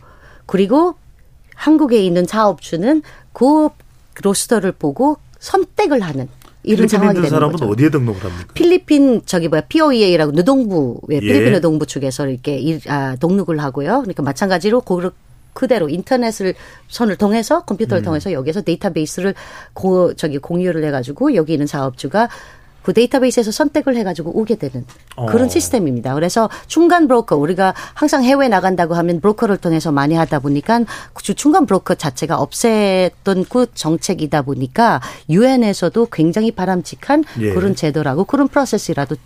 [0.46, 0.94] 그리고
[1.54, 3.02] 한국에 있는 사업주는
[3.32, 3.68] 그
[4.22, 6.28] 로스터를 보고 선택을 하는
[6.64, 7.66] 이런 상황이 되는 사람은 거죠.
[7.68, 8.52] 어디에 등록을 합니까?
[8.54, 11.20] 필리핀 저기 뭐야 POEA라고 노동부 예.
[11.20, 14.00] 필리핀 노동부 측에서 이렇게 일, 아, 등록을 하고요.
[14.00, 15.10] 그러니까 마찬가지로 그
[15.52, 16.54] 그대로 인터넷을
[16.88, 18.04] 선을 통해서 컴퓨터를 음.
[18.04, 19.34] 통해서 여기서 데이터베이스를
[19.72, 22.28] 고 저기 공유를 해가지고 여기 있는 사업주가
[22.84, 24.84] 그 데이터베이스에서 선택을 해가지고 오게 되는
[25.28, 25.48] 그런 어.
[25.48, 26.14] 시스템입니다.
[26.14, 31.64] 그래서 중간 브로커 우리가 항상 해외 나간다고 하면 브로커를 통해서 많이 하다 보니까 그 중간
[31.64, 37.54] 브로커 자체가 없앴던 그 정책이다 보니까 유엔에서도 굉장히 바람직한 예.
[37.54, 39.16] 그런 제도라고 그런 프로세스라도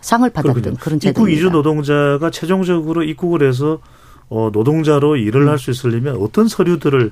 [0.00, 0.76] 상을 받았던 그렇군요.
[0.80, 1.10] 그런 제도입니다.
[1.10, 3.80] 입국 이주 노동자가 최종적으로 입국을 해서
[4.30, 5.48] 어, 노동자로 일을 음.
[5.48, 7.10] 할수 있으려면 어떤 서류들을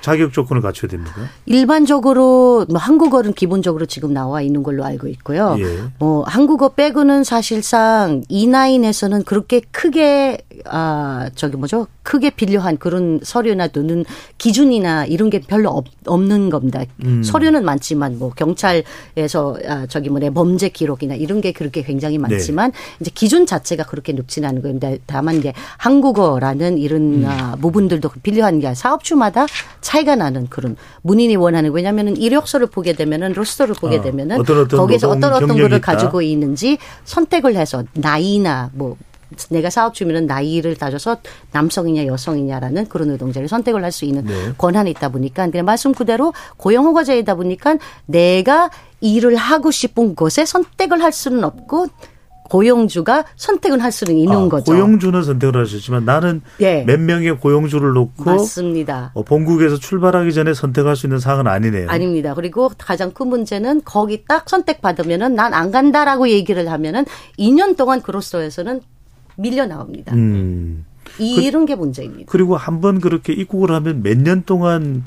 [0.00, 1.14] 자격 조건을 갖춰야 됩니까?
[1.44, 5.56] 일반적으로 뭐 한국어는 기본적으로 지금 나와 있는 걸로 알고 있고요.
[5.58, 5.64] 예.
[5.98, 11.86] 뭐 한국어 빼고는 사실상 이나인에서는 그렇게 크게 아 저기 뭐죠?
[12.06, 14.04] 크게 필요한 그런 서류나 또는
[14.38, 16.84] 기준이나 이런 게 별로 없, 없는 겁니다.
[17.04, 17.24] 음.
[17.24, 22.28] 서류는 많지만 뭐 경찰에서 아 저기 뭐내 범죄 기록이나 이런 게 그렇게 굉장히 네.
[22.28, 22.78] 많지만 네.
[23.00, 27.26] 이제 기준 자체가 그렇게 높지는 않은 건데 다만 이제 한국어라는 이런 음.
[27.26, 29.46] 아, 부분들도 필요한 게 사업주마다
[29.80, 34.78] 차이가 나는 그런 문인이 원하는 왜냐하면 이력서를 보게 되면은 로스터를 보게 어, 되면은 어떤 어떤
[34.78, 38.96] 거기서 어떤 어떤 거를 가지고 있는지 선택을 해서 나이나 뭐
[39.50, 41.16] 내가 사업주면은 나이를 따져서
[41.52, 44.52] 남성이냐 여성이냐라는 그런 노동자를 선택을 할 수 있는 네.
[44.58, 48.70] 권한이 있다 보니까 그냥 말씀 그대로 고용허가제이다 보니까 내가
[49.00, 51.88] 일을 하고 싶은 곳에 선택을 할 수는 없고
[52.48, 54.72] 고용주가 선택을 할 수는 있는 아, 거죠.
[54.72, 56.84] 고용주는 선택을 하셨지만 나는 네.
[56.86, 59.10] 몇 명의 고용주를 놓고 맞습니다.
[59.14, 61.88] 어, 본국에서 출발하기 전에 선택할 수 있는 사항은 아니네요.
[61.90, 62.34] 아닙니다.
[62.34, 67.04] 그리고 가장 큰 문제는 거기 딱 선택받으면은 난 안 간다라고 얘기를 하면은
[67.38, 68.80] 2년 동안 그로서에서는
[69.36, 70.14] 밀려 나옵니다.
[70.14, 70.84] 음.
[71.18, 72.30] 이, 그, 이런 게 문제입니다.
[72.30, 75.04] 그리고 한 번 그렇게 입국을 하면 몇 년 동안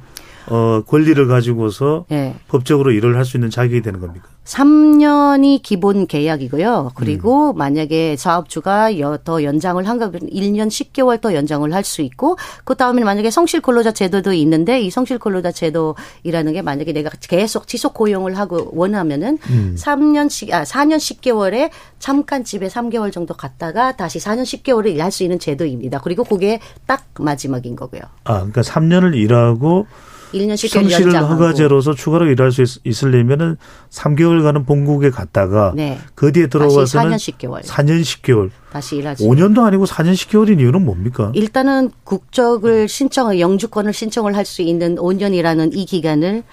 [0.50, 2.36] 어, 권리를 가지고서 예.
[2.48, 4.28] 법적으로 일을 할 수 있는 자격이 되는 겁니까?
[4.46, 6.92] 3년이 기본 계약이고요.
[6.96, 7.58] 그리고 음.
[7.58, 12.76] 만약에 사업주가 여- 더 연장을 한 거면 1년 10개월 더 연장을 할 수 있고 그
[12.76, 17.94] 다음에 만약에 성실 근로자 제도도 있는데 이 성실 근로자 제도이라는 게 만약에 내가 계속 지속
[17.94, 19.76] 고용을 하고 원하면은 음.
[19.78, 21.70] 3년씩 아 4년 10개월에
[22.00, 26.00] 잠깐 집에 3개월 정도 갔다가 다시 4년 10개월을 일할 수 있는 제도입니다.
[26.04, 28.02] 그리고 그게 딱 마지막인 거고요.
[28.26, 29.88] 아, 그러니까 3년을 일하고
[30.34, 31.34] 1년 10개월 성실 연장하고.
[31.34, 33.58] 허가제로서 추가로 일할 수 있, 으려면은
[33.90, 36.00] 3개월간은 본국에 갔다가 네.
[36.16, 37.64] 그 뒤에 들어와서는 다시 4년 10개월.
[37.64, 38.50] 4년 10개월.
[38.72, 41.32] 다시 수 5년도 아니고 4년 10개월인 이유는 뭡니까?
[41.34, 46.44] 일단은 국적을 신청을 영주권을 신청을 할 수 있는 5년이라는 이 기간을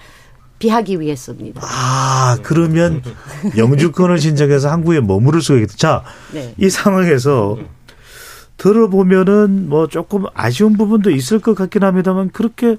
[0.59, 1.61] 비하기 위해서입니다.
[1.63, 3.03] 아, 그러면
[3.55, 5.77] 영주권을 신청해서 한국에 머무를 수가 있겠다.
[5.77, 6.03] 자,
[6.33, 6.55] 네.
[6.57, 7.57] 이 상황에서
[8.57, 12.77] 들어보면은 뭐 조금 아쉬운 부분도 있을 것 같긴 합니다만 그렇게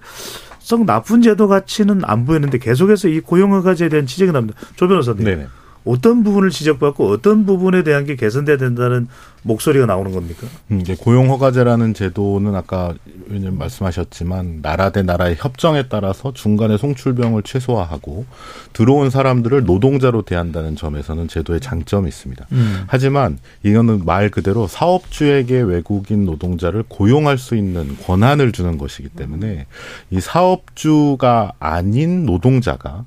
[0.69, 4.61] 썩 나쁜 제도 같이는 안 보이는데 계속해서 이 고용허가제에 대한 지적이 납니다.
[4.77, 5.25] 조 변호사님.
[5.25, 5.47] 네네.
[5.89, 9.09] 어떤 부분을 지적받고 어떤 부분에 대한 게 개선돼야 된다는
[9.43, 10.47] 목소리가 나오는 겁니까?
[10.71, 12.95] 음, 이제 고용 허가제라는 제도는 아까
[13.29, 18.27] 의원님 말씀하셨지만 나라 대 나라의 협정에 따라서 중간에 송출병을 최소화하고
[18.73, 22.47] 들어온 사람들을 노동자로 대한다는 점에서는 제도의 장점이 있습니다.
[22.53, 22.85] 음.
[22.87, 29.67] 하지만 이거는 말 그대로 사업주에게 외국인 노동자를 고용할 수 있는 권한을 주는 것이기 때문에
[30.11, 33.05] 이 사업주가 아닌 노동자가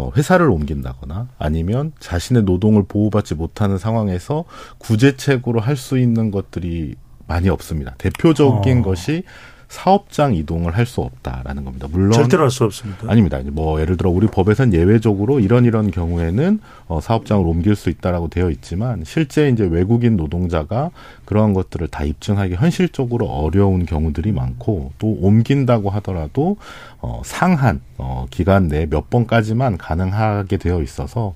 [0.00, 4.44] 어, 회사를 옮긴다거나 아니면 자신의 노동을 보호받지 못하는 상황에서
[4.78, 6.94] 구제책으로 할 수 있는 것들이
[7.26, 7.94] 많이 없습니다.
[7.96, 8.82] 대표적인 어.
[8.82, 9.22] 것이
[9.70, 11.86] 사업장 이동을 할 수 없다라는 겁니다.
[11.90, 13.08] 물론 절대로 할 수 없습니다.
[13.08, 13.38] 아닙니다.
[13.52, 16.58] 뭐 예를 들어 우리 법에선 예외적으로 이런 이런 경우에는
[16.88, 20.90] 어, 사업장을 옮길 수 있다라고 되어 있지만 실제 이제 외국인 노동자가
[21.24, 26.56] 그러한 것들을 다 입증하기 현실적으로 어려운 경우들이 많고 또 옮긴다고 하더라도
[27.00, 31.34] 어, 상한 어, 기간 내에 몇 번까지만 가능하게 되어 있어서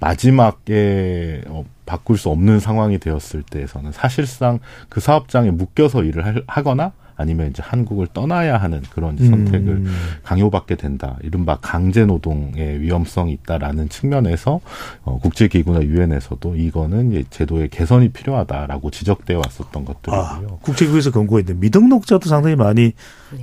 [0.00, 4.58] 마지막에 어, 바꿀 수 없는 상황이 되었을 때에서는 사실상
[4.88, 9.94] 그 사업장에 묶여서 일을 할- 하거나 아니면 이제 한국을 떠나야 하는 그런 선택을 음.
[10.22, 11.16] 강요받게 된다.
[11.22, 14.60] 이른바 강제 노동의 위험성이 있다라는 측면에서
[15.02, 20.20] 어, 국제기구나 유엔에서도 이거는 이제 제도의 개선이 필요하다라고 지적되어 왔었던 것들이고요.
[20.20, 22.92] 아, 국제기구에서 권고했는데 미등록자도 상당히 많이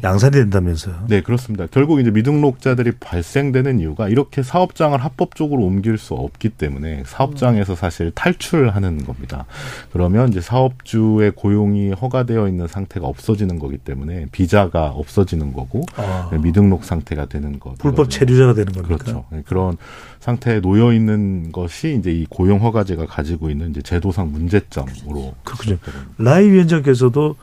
[0.03, 1.05] 양산이 된다면서요.
[1.07, 1.67] 네, 그렇습니다.
[1.69, 9.05] 결국 이제 미등록자들이 발생되는 이유가 이렇게 사업장을 합법적으로 옮길 수 없기 때문에 사업장에서 사실 탈출하는
[9.05, 9.45] 겁니다.
[9.91, 16.29] 그러면 이제 사업주의 고용이 허가되어 있는 상태가 없어지는 거기 때문에 비자가 없어지는 거고 아.
[16.41, 17.75] 미등록 상태가 되는 거.
[17.77, 18.97] 불법 체류자가 되는 겁니까?
[18.97, 19.25] 그렇죠.
[19.31, 19.77] 네, 그런
[20.19, 25.77] 상태에 놓여 있는 것이 이제 이 고용 허가제가 가지고 있는 이제 제도상 문제점으로 그렇군요.
[26.17, 27.35] 라이 위원장께서도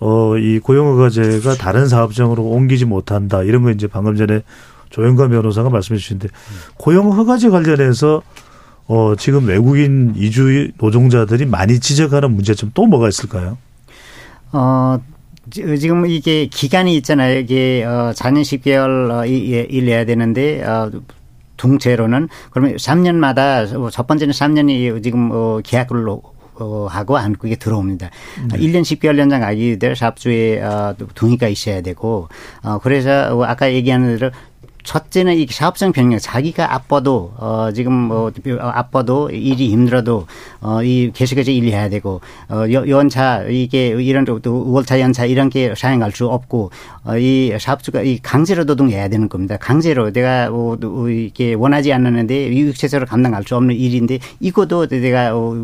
[0.00, 3.42] 어, 이 고용허가제가 다른 사업장으로 옮기지 못한다.
[3.42, 4.42] 이런 거 이제 방금 전에
[4.88, 6.28] 조영관 변호사가 말씀해 주신데
[6.78, 8.22] 고용허가제 관련해서
[8.86, 13.56] 어, 지금 외국인 이주 노동자들이 많이 지적하는 문제점 또 뭐가 있을까요?
[14.52, 14.98] 어,
[15.50, 17.38] 지- 지금 이게 기간이 있잖아요.
[17.38, 20.90] 이게 어 4년 10개월 어, 이- 이- 일해야 되는데 어
[21.56, 28.10] 동체로는 그러면 3년마다 첫 번째는 3년이 지금 어 계약을 어, 하고 한국에 들어옵니다.
[28.52, 28.58] 네.
[28.58, 32.28] 1년 10개월 연장 가기 될 사업주의 어, 동의가 있어야 되고
[32.62, 34.30] 어 그래서 어, 아까 얘기하는 대로
[34.94, 40.26] 첫째는 이 사업장 변경, 자기가 아빠도, 어, 지금 뭐, 아빠도 일이 힘들어도,
[40.60, 45.72] 어, 이 계속해서 일해야 되고, 어, 여- 연차, 이게 이런 또 월차 연차 이런 게
[45.76, 46.72] 사용할 수 없고,
[47.04, 49.56] 어, 이 사업주가 이 강제로 노동해야 되는 겁니다.
[49.60, 55.54] 강제로 내가 어, 어, 이게 원하지 않았는데 육체적으로 감당할 수 없는 일인데 이것도 내가 어,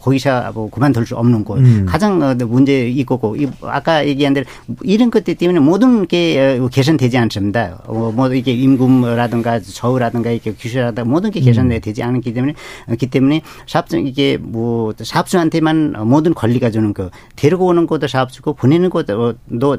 [0.00, 1.56] 거기서 뭐 그만둘 수 없는 거.
[1.56, 1.84] 음.
[1.86, 4.46] 가장 어, 문제 이거고, 이 아까 얘기한 대로
[4.82, 7.78] 이런 것들 때문에 모든 게 어, 개선되지 않습니다.
[7.86, 12.54] 어, 뭐 이게 임금이라든가 저우라든가 이렇게 규제라든가 모든 게 개선되지 않기 때문에
[12.98, 18.90] 기 때문에 사업장 이게 뭐 사업주한테만 모든 권리가 주는 거 데리고 오는 것도 사업주고 보내는
[18.90, 19.34] 것도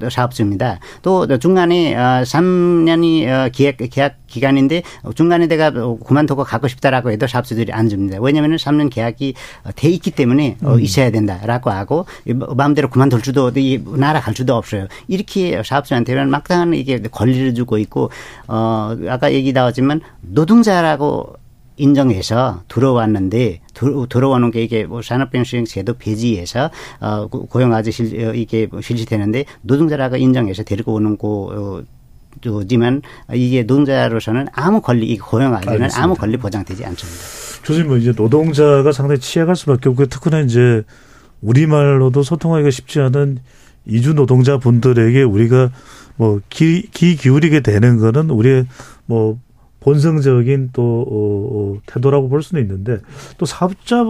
[0.09, 0.79] 사업주입니다.
[1.01, 4.81] 또 중간에 어, 3년이 어, 계약 계약 기간인데
[5.15, 8.17] 중간에 내가 그만두고 가고 싶다라고 해도 사업주들이 안 줍니다.
[8.19, 10.81] 왜냐하면 3년 계약이 어, 돼 있기 때문에 어, 음.
[10.81, 14.87] 있어야 된다라고 하고 이 마음대로 그만둘 수도 이 날아갈 수도 없어요.
[15.07, 18.09] 이렇게 사업주한테는 막당한 이게 권리를 주고 있고
[18.47, 18.62] 어
[19.09, 21.33] 아까 얘기 나왔지만 노동자라고
[21.77, 28.33] 인정해서 들어왔는데 들, 들어오는 게 이게 뭐 산업병수행 제도 폐지해서 어 고- 고용아지 실 어,
[28.33, 31.27] 이게 뭐 실시되는데 노동자라고 인정해서 데리고 오는 거
[32.45, 33.01] 어, 지만
[33.33, 36.03] 이게 노동자로서는 아무 권리 이 고용아지는 알겠습니다.
[36.03, 37.19] 아무 권리 보장되지 않습니다.
[37.65, 40.83] 교수님, 뭐 이제 노동자가 상당히 취약할 수밖에 없고 특히나 이제
[41.41, 43.39] 우리말로도 소통하기가 쉽지 않은
[43.85, 45.71] 이주 노동자 분들에게 우리가
[46.15, 48.67] 뭐 기, 기 기울이게 되는 거는 우리의
[49.05, 49.39] 뭐
[49.79, 52.99] 본성적인 또 어, 어, 태도라고 볼 수는 있는데
[53.37, 54.05] 또 사업자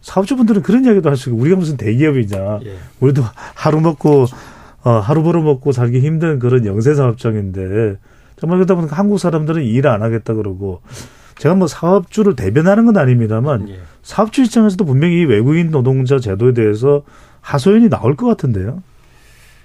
[0.00, 2.76] 사업주분들은 그런 이야기도 할 수 있고 우리가 무슨 대기업이냐 예.
[3.00, 3.22] 우리도
[3.54, 4.26] 하루 먹고
[4.82, 7.96] 어, 하루 벌어 먹고 살기 힘든 그런 영세 사업장인데
[8.38, 10.80] 정말 그러다 보니까 한국 사람들은 일 안 하겠다 그러고
[11.36, 13.80] 제가 뭐 사업주를 대변하는 건 아닙니다만 예.
[14.02, 17.02] 사업주 입장에서도 분명히 이 외국인 노동자 제도에 대해서
[17.42, 18.82] 하소연이 나올 것 같은데요.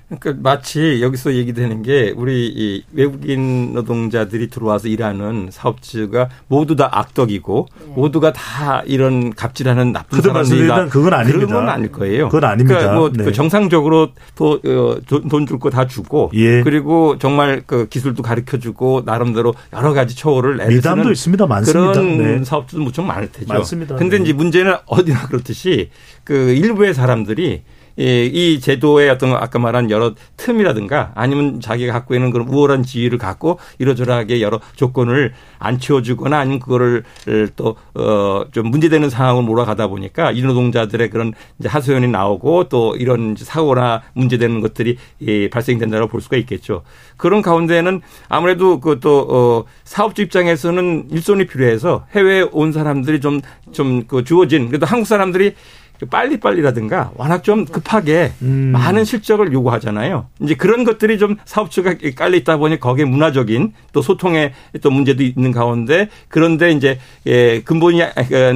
[0.08, 7.68] 그러니까 마치 여기서 얘기되는 게 우리 이 외국인 노동자들이 들어와서 일하는 사업주가 모두 다 악덕이고
[7.96, 10.22] 모두가 다 이런 갑질하는 나쁜.
[10.32, 11.48] 말씀드리면 그건 아닙니다.
[11.48, 12.30] 그런 건 아닐 거예요.
[12.30, 12.78] 그건 아닙니다.
[12.78, 13.24] 그러니까 뭐 네.
[13.24, 14.10] 그 정상적으로
[15.30, 16.62] 돈줄 거 다 주고 예.
[16.62, 21.48] 그리고 정말 그 기술도 가르쳐 주고 나름대로 여러 가지 처우를 애를 미담도 있습니다.
[21.48, 21.92] 많습니다.
[21.94, 22.44] 그런 네.
[22.46, 23.52] 사업주도 무척 많을 테죠.
[23.52, 23.96] 많습니다.
[23.96, 24.24] 근데 네.
[24.24, 25.90] 이제 문제는 어디나 그렇듯이
[26.24, 27.64] 그 일부의 사람들이
[27.98, 33.18] 이, 이 제도의 어떤 아까 말한 여러 틈이라든가 아니면 자기가 갖고 있는 그런 우월한 지위를
[33.18, 37.04] 갖고 이러저러하게 여러 조건을 안 채워주거나 아니면 그거를
[37.56, 43.36] 또, 어, 좀 문제되는 상황으로 몰아가다 보니까 이 노동자들의 그런 이제 하소연이 나오고 또 이런
[43.38, 46.84] 사고나 문제되는 것들이 예, 발생된다고 볼 수가 있겠죠.
[47.18, 53.42] 그런 가운데는 아무래도 그 또, 어, 사업주 입장에서는 일손이 필요해서 해외에 온 사람들이 좀,
[53.72, 55.56] 좀 그 주어진 그래도 한국 사람들이
[56.10, 58.32] 빨리빨리라든가 워낙 좀 급하게
[58.72, 60.28] 많은 실적을 요구하잖아요.
[60.42, 65.52] 이제 그런 것들이 좀 사업주가 깔려 있다 보니 거기에 문화적인 또 소통의 또 문제도 있는
[65.52, 68.02] 가운데 그런데 이제 예, 근본이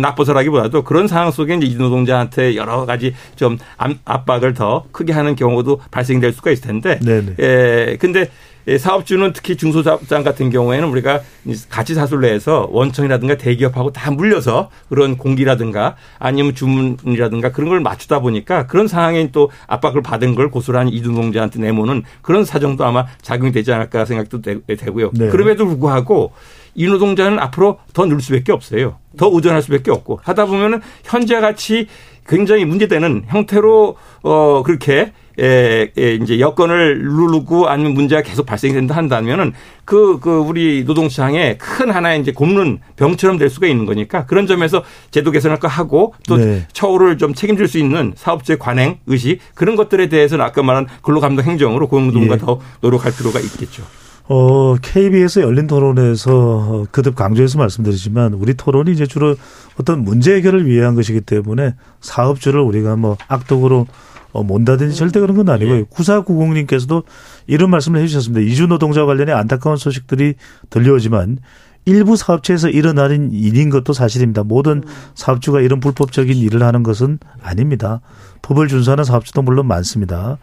[0.01, 5.35] 나빠서라기보다도 그런 상황 속에 이제 이 노동자한테 여러 가지 좀 압- 압박을 더 크게 하는
[5.35, 7.33] 경우도 발생될 수가 있을 텐데 네네.
[7.39, 8.29] 예, 근데 예,
[8.77, 11.21] 사업주는 특히 중소사업장 같은 경우에는 우리가
[11.69, 11.95] 같이
[12.33, 19.31] 해서 원청이라든가 대기업하고 다 물려서 그런 공기라든가 아니면 주문이라든가 그런 걸 맞추다 보니까 그런 상황에
[19.31, 24.59] 또 압박을 받은 걸 고스란히 이주노동자한테 내모는 그런 사정도 아마 작용이 되지 않을까 생각도 되-
[24.65, 25.11] 되고요.
[25.13, 25.29] 네.
[25.29, 26.31] 그럼에도 불구하고
[26.75, 28.97] 이 노동자는 앞으로 더 늘 수밖에 없어요.
[29.17, 31.87] 더 의존할 수밖에 없고 하다 보면은 현재 같이
[32.27, 39.53] 굉장히 문제되는 형태로 어 그렇게 에, 에, 이제 여건을 누르고 아니면 문제가 계속 발생된다 한다면은
[39.85, 44.83] 그, 그, 우리 노동시장에 큰 하나의 이제 곪는 병처럼 될 수가 있는 거니까 그런 점에서
[45.11, 46.67] 제도 개선할 거 하고 또 네.
[46.73, 51.87] 처우를 좀 책임질 수 있는 사업주의 관행, 의식 그런 것들에 대해서는 아까 말한 근로감독 행정으로
[51.87, 52.37] 고용노동부가 예.
[52.37, 53.83] 더 노력할 필요가 있겠죠.
[54.31, 59.35] 어, KBS 열린 토론에서 어, 거듭 강조해서 말씀드리지만 우리 토론이 이제 주로
[59.79, 63.87] 어떤 문제 해결을 위한 것이기 때문에 사업주를 우리가 뭐 악덕으로
[64.31, 65.51] 어, 몬다든지 절대 그런 건 예.
[65.53, 65.85] 아니고요.
[65.85, 67.03] 9490님께서도
[67.47, 68.41] 이런 말씀을 해주셨습니다.
[68.41, 70.35] 이주 노동자 관련해 안타까운 소식들이
[70.69, 71.39] 들려오지만
[71.85, 74.43] 일부 사업체에서 일어나는 일인 것도 사실입니다.
[74.43, 74.83] 모든
[75.15, 78.01] 사업주가 이런 불법적인 일을 하는 것은 아닙니다.
[78.41, 80.37] 법을 준수하는 사업주도 물론 많습니다.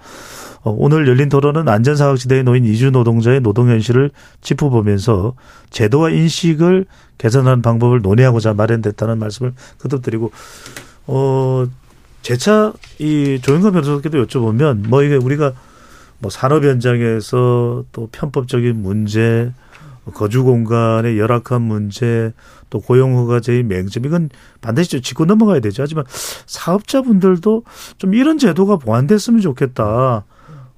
[0.63, 4.11] 어, 오늘 열린 토론은 안전사각지대에 놓인 이주 노동자의 노동 현실을
[4.41, 5.35] 짚어보면서
[5.71, 6.87] 제도와 인식을
[7.19, 10.33] 개선하는 방법을 논의하고자 마련됐다는 말씀을 거듭드리고
[11.07, 11.67] 어
[12.27, 15.53] 재차 이 조영관 변호사께도 여쭤보면 뭐 이게 우리가
[16.19, 19.53] 뭐 산업 현장에서 또 편법적인 문제,
[20.13, 22.33] 거주 공간의 열악한 문제,
[22.69, 25.85] 또 고용 허가제의 맹점 이건 반드시 짚고 넘어가야 되죠.
[25.85, 26.05] 하지만
[26.47, 27.63] 사업자분들도
[27.99, 30.25] 좀 이런 제도가 보완됐으면 좋겠다.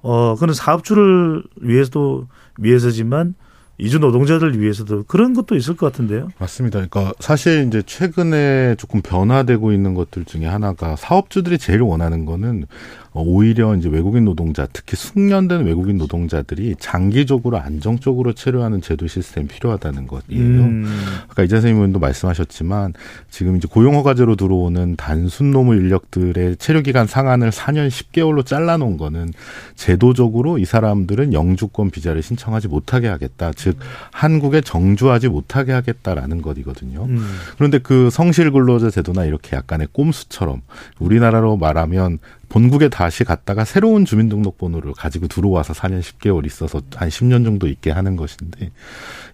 [0.03, 2.27] 어, 그는 사업주를 위해서도
[2.59, 3.33] 위해서지만
[3.79, 6.29] 이주 노동자들 위해서도 그런 것도 있을 것 같은데요.
[6.37, 6.85] 맞습니다.
[6.85, 12.65] 그러니까 사실 이제 최근에 조금 변화되고 있는 것들 중에 하나가 사업주들이 제일 원하는 거는
[13.08, 20.07] 어, 오히려 이제 외국인 노동자, 특히 숙련된 외국인 노동자들이 장기적으로 안정적으로 체류하는 제도 시스템이 필요하다는
[20.07, 20.41] 것이에요.
[20.41, 20.85] 음.
[21.27, 22.93] 아까 이재 선생님도 말씀하셨지만
[23.29, 29.31] 지금 이제 고용허가제로 들어오는 단순 노무 인력들의 체류 기간 상한을 4년 10개월로 잘라놓은 거는
[29.75, 33.51] 제도적으로 이 사람들은 영주권 비자를 신청하지 못하게 하겠다.
[33.55, 33.77] 즉
[34.11, 37.05] 한국에 정주하지 못하게 하겠다라는 것이거든요.
[37.05, 37.37] 음.
[37.55, 40.61] 그런데 그 성실 근로자 제도나 이렇게 약간의 꼼수처럼
[40.99, 42.19] 우리나라로 말하면
[42.49, 48.15] 본국에 다시 갔다가 새로운 주민등록번호를 가지고 들어와서 4년 10개월 있어서 한 10년 정도 있게 하는
[48.15, 48.71] 것인데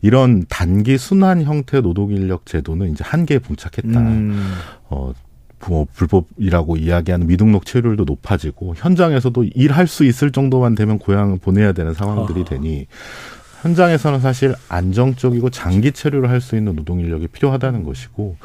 [0.01, 3.99] 이런 단기 순환 형태 노동인력 제도는 이제 한계에 봉착했다.
[3.99, 4.53] 음.
[4.89, 5.13] 어,
[5.68, 11.93] 뭐 불법이라고 이야기하는 미등록 체류율도 높아지고 현장에서도 일할 수 있을 정도만 되면 고향을 보내야 되는
[11.93, 12.49] 상황들이 아하.
[12.49, 12.88] 되니
[13.63, 18.38] 현장에서는 사실 안정적이고 장기 체류를 할 수 있는 노동 인력이 필요하다는 것이고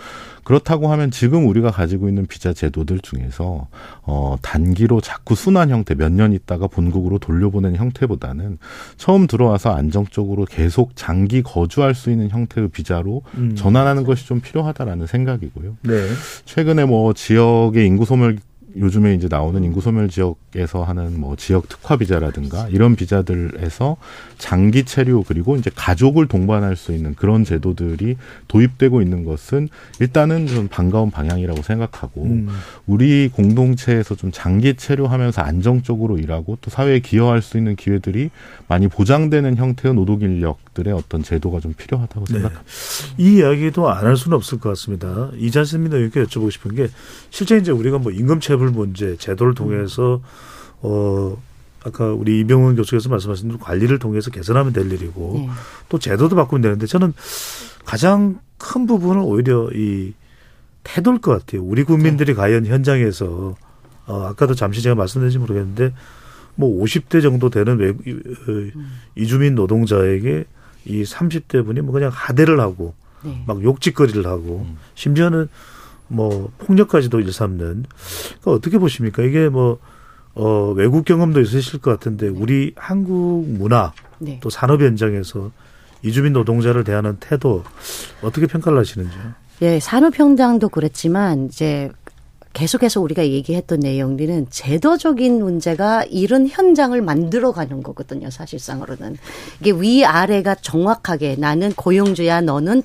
[0.45, 3.68] 그렇다고 하면 지금 우리가 가지고 있는 비자 제도들 중에서
[4.03, 8.59] 어 단기로 자꾸 순환 형태 몇 년 있다가 본국으로 돌려보내는 형태보다는
[8.97, 13.55] 처음 들어와서 안정적으로 계속 장기 거주할 수 있는 형태의 비자로 음.
[13.55, 15.76] 전환하는 것이 좀 필요하다라는 생각이고요.
[15.82, 16.09] 네.
[16.45, 18.38] 최근에 뭐 지역의 인구 소멸
[18.77, 23.97] 요즘에 이제 나오는 인구 소멸 지역에서 하는 뭐 지역 특화 비자라든가 이런 비자들에서
[24.37, 28.16] 장기 체류 그리고 이제 가족을 동반할 수 있는 그런 제도들이
[28.49, 29.68] 도입되고 있는 것은
[30.01, 32.49] 일단은 좀 반가운 방향이라고 생각하고 음.
[32.87, 38.31] 우리 공동체에서 좀 장기 체류하면서 안정적으로 일하고 또 사회에 기여할 수 있는 기회들이
[38.68, 42.33] 많이 보장되는 형태의 노동 인력들의 어떤 제도가 좀 필요하다고 네.
[42.35, 42.64] 생각합니다.
[43.16, 45.31] 이 이야기도 안 할 수는 없을 것 같습니다.
[45.37, 46.89] 이자스민 의원께 여쭤보고 싶은 게
[47.31, 50.20] 실제 이제 우리가 뭐 임금 체불 문제 제도를 통해서
[50.82, 51.36] 어
[51.82, 55.50] 아까 우리 이병훈 교수께서 말씀하신 대로 관리를 통해서 개선하면 될 일이고 네.
[55.88, 57.14] 또 제도도 바꾸면 되는데 저는
[57.86, 60.12] 가장 큰 부분은 오히려 이
[60.84, 61.62] 태도일 것 같아요.
[61.62, 63.56] 우리 국민들이 과연 현장에서
[64.06, 65.94] 어 아까도 잠시 제가 말씀드린지 모르겠는데
[66.54, 67.94] 뭐 50대 정도 되는 외 어,
[69.16, 70.44] 이주민 노동자에게
[70.84, 72.92] 이 30대 분이 뭐 그냥 하대를 하고
[73.24, 73.42] 네.
[73.46, 75.48] 막 욕짓거리를 하고 심지어는
[76.11, 79.22] 뭐 폭력까지도 일삼는 그러니까 어떻게 보십니까?
[79.22, 79.78] 이게 뭐
[80.34, 84.38] 어, 외국 경험도 있으실 것 같은데 우리 한국 문화 네.
[84.42, 85.50] 또 산업 현장에서
[86.02, 87.62] 이주민 노동자를 대하는 태도
[88.22, 89.22] 어떻게 평가를 하시는지요?
[89.62, 91.90] 예, 산업 현장도 그랬지만 이제
[92.52, 98.30] 계속해서 우리가 얘기했던 내용들은 제도적인 문제가 이런 현장을 만들어가는 거거든요.
[98.30, 99.16] 사실상으로는
[99.61, 102.82] 이게 위 아래가 정확하게 나는 고용주야, 너는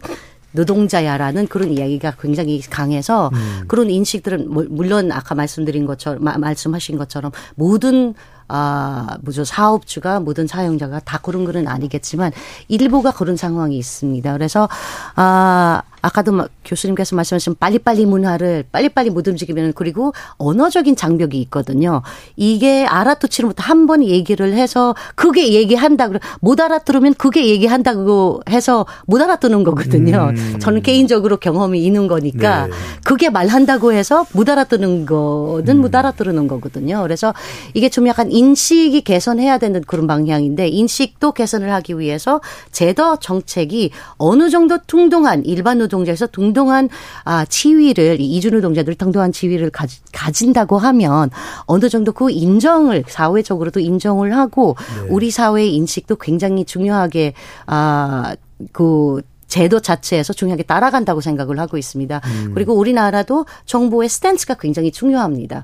[0.55, 3.29] 노동자야라는 그런 이야기가 굉장히 강해서
[3.67, 8.13] 그런 인식들은 물- 물론 아까 말씀드린 것처럼 마- 말씀하신 것처럼 모든
[8.47, 12.31] 아, 뭐죠, 사업주가 모든 사용자가 다 그런 거는 아니겠지만
[12.67, 14.33] 일부가 그런 상황이 있습니다.
[14.33, 14.69] 그래서
[15.15, 22.03] 아, 아까도 막 교수님께서 말씀하신 빨리빨리 문화를 빨리빨리 못 움직이면 그리고 언어적인 장벽이 있거든요.
[22.35, 26.09] 이게 알아듣지를 못해 한 번 얘기를 해서 그게 얘기한다
[26.41, 30.31] 못 알아들으면 그게 얘기한다고 해서 못 알아듣는 거거든요.
[30.35, 30.59] 음.
[30.59, 32.73] 저는 개인적으로 경험이 있는 거니까 네.
[33.03, 37.03] 그게 말한다고 해서 못 알아듣는 거는 못 알아들는 거거든요.
[37.03, 37.31] 그래서
[37.75, 42.41] 이게 좀 약간 인식이 개선해야 되는 그런 방향인데 인식도 개선을 하기 위해서
[42.71, 46.89] 제도 정책이 어느 정도 둥둥한 일반 노동 자에서 둥둥한
[47.23, 51.29] 아 지위를 이 이주 노동자들 둥둥한 지위를 가지, 가진다고 하면
[51.65, 54.75] 어느 정도 그 인정을 사회적으로도 인정을 하고
[55.09, 57.33] 우리 사회의 인식도 굉장히 중요하게
[57.67, 62.19] 아그 제도 자체에서 중요하게 따라간다고 생각을 하고 있습니다.
[62.55, 65.63] 그리고 우리나라도 정부의 스탠스가 굉장히 중요합니다.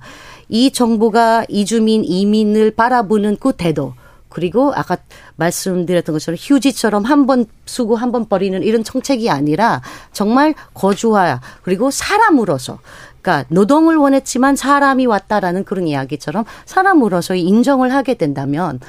[0.49, 3.93] 이 정부가 이주민, 이민을 바라보는 그 태도,
[4.31, 4.97] 그리고 아까
[5.35, 11.91] 말씀드렸던 것처럼 휴지처럼 한 번 쓰고 한 번 버리는 이런 정책이 아니라 정말 거주화 그리고
[11.91, 12.79] 사람으로서.
[13.21, 18.79] 그러니까 노동을 원했지만 사람이 왔다라는 그런 이야기처럼 사람으로서 인정을 하게 된다면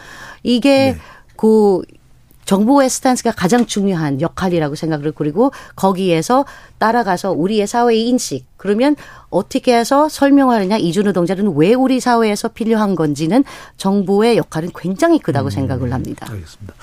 [0.43, 0.97] 이게
[1.37, 1.83] 그
[2.45, 6.45] 정부의 스탠스가 가장 중요한 역할이라고 생각을 그리고 거기에서
[6.79, 8.97] 따라가서 우리의 사회의 인식 그러면
[9.31, 13.45] 어떻게 해서 설명하느냐 이주 노동자는 왜 우리 사회에서 필요한 건지는
[13.77, 16.27] 정부의 역할은 굉장히 크다고 생각을 합니다.
[16.31, 16.75] 알겠습니다.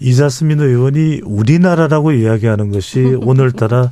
[0.00, 3.90] 이자스민 의원이 우리나라라고 이야기하는 것이 오늘따라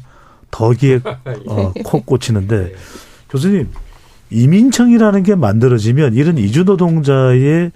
[0.50, 1.00] 더 귀에
[1.48, 2.74] 어, 콕 꽂히는데
[3.30, 3.70] 교수님
[4.30, 7.72] 이민청이라는 게 만들어지면 이런 이주 노동자의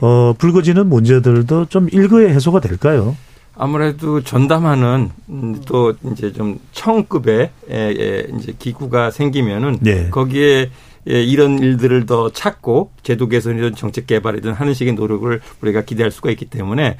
[0.00, 3.16] 어, 불거지는 문제들도 좀 일거에 해소가 될까요?
[3.56, 10.08] 아무래도 전담하는 음, 또 이제 좀 청급의 에, 에, 이제 기구가 생기면은 네.
[10.10, 10.70] 거기에
[11.08, 16.30] 예, 이런 일들을 더 찾고 제도 개선이든 정책 개발이든 하는 식의 노력을 우리가 기대할 수가
[16.30, 16.96] 있기 때문에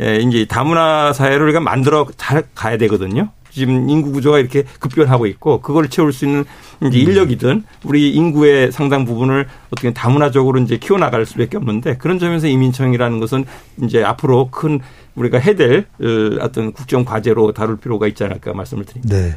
[0.00, 3.30] 예, 이제 다문화 사회를 우리가 만들어 잘 가야 되거든요.
[3.58, 6.44] 지금 인구 구조가 이렇게 급변하고 있고 그걸 채울 수 있는
[6.86, 13.20] 이제 인력이든 우리 인구의 상당 부분을 어떻게 다문화적으로 이제 키워나갈 수밖에 없는데 그런 점에서 이민청이라는
[13.20, 13.44] 것은
[13.82, 14.80] 이제 앞으로 큰
[15.14, 19.16] 우리가 해야 될 어, 어떤 국정 과제로 다룰 필요가 있지 않을까 말씀을 드립니다.
[19.16, 19.36] 네.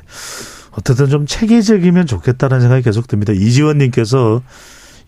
[0.72, 3.34] 어쨌든 좀 체계적이면 좋겠다는 생각이 계속 듭니다.
[3.34, 4.42] 이지원님께서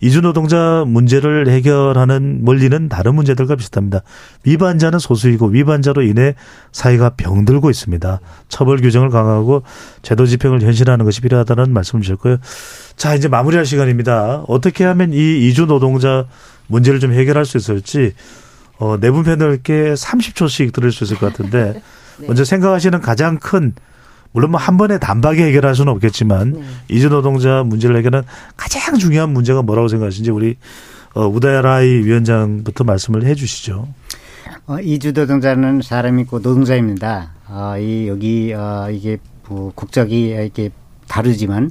[0.04, 4.02] 이주 노동자 문제를 해결하는 원리는 다른 문제들과 비슷합니다.
[4.44, 6.34] 위반자는 소수이고 위반자로 인해
[6.72, 8.20] 사회가 병들고 있습니다.
[8.50, 9.62] 처벌 규정을 강화하고
[10.02, 12.36] 제도 집행을 현실화하는 것이 필요하다는 말씀을 주셨고요.
[12.96, 14.44] 자, 이제 마무리할 시간입니다.
[14.46, 16.26] 어떻게 하면 이 이주 노동자
[16.66, 18.12] 문제를 좀 해결할 수 있을지
[18.76, 21.82] 어, 내분 패널께 30초씩 들을 수 있을 것 같은데
[22.28, 23.72] 먼저 생각하시는 가장 큰
[24.34, 28.26] 물론 뭐 한 번에 단박에 해결할 수는 없겠지만 이주 노동자 문제를 해결하는
[28.56, 30.56] 가장 중요한 문제가 뭐라고 생각하시는지 우리
[31.14, 33.88] 어, 우다라이 위원장부터 말씀을 해 주시죠.
[34.66, 37.30] 어, 이주 노동자는 사람이고 노동자입니다.
[37.48, 39.18] 어, 이 여기 어, 이게
[39.48, 40.70] 뭐 국적이 이렇게
[41.06, 41.70] 다르지만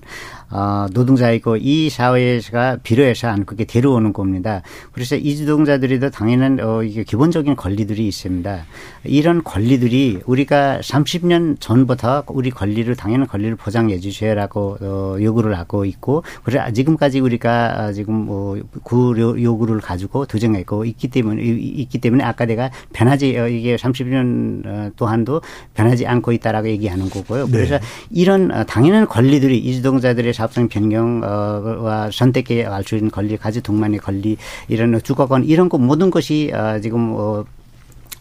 [0.53, 4.61] 어, 노동자이고 이 사회가 필요해서 한국에 데려오는 겁니다.
[4.91, 8.63] 그래서 이주동자들이도 당연한 어, 이게 기본적인 권리들이 있습니다.
[9.05, 16.23] 이런 권리들이 우리가 30년 전부터 우리 권리를 당연한 권리를 보장해 주셔야라고 어, 요구를 하고 있고
[16.43, 23.39] 그래 지금까지 우리가 지금 뭐그 요구를 가지고 도정했고 있기 때문에 있기 때문에 아까 내가 변하지
[23.39, 25.41] 어, 이게 30년 동안도
[25.73, 27.47] 변하지 않고 있다라고 얘기하는 거고요.
[27.47, 27.85] 그래서 네.
[28.11, 34.35] 이런 당연한 권리들이 이주동자들의 사업성 변경과 선택에 알 수 있는 권리, 가지 동반의 권리,
[34.67, 37.45] 이런 주거권 이런 거 모든 것이 어, 지금 어,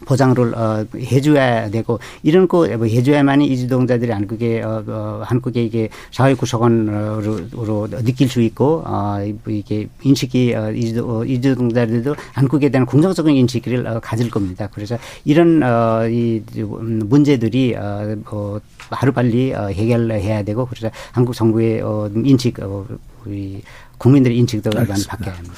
[0.05, 7.87] 보장을 어, 해줘야 되고 이런 거뭐 해줘야만이 이주동자들이 한국에 어, 어, 한국에 이게 사회 구성원으로
[8.03, 13.99] 느낄 수 있고 어, 이게 인식이 어, 이주, 어, 이주동자들도 한국에 대한 긍정적인 인식을 어,
[13.99, 14.69] 가질 겁니다.
[14.73, 22.09] 그래서 이런 어, 이 문제들이 어, 어, 하루빨리 어, 해결해야 되고 그래서 한국 정부의 어,
[22.23, 22.85] 인식 어,
[23.25, 23.61] 우리
[23.97, 25.55] 국민들의 인식도 많이 바뀌어야 합니다.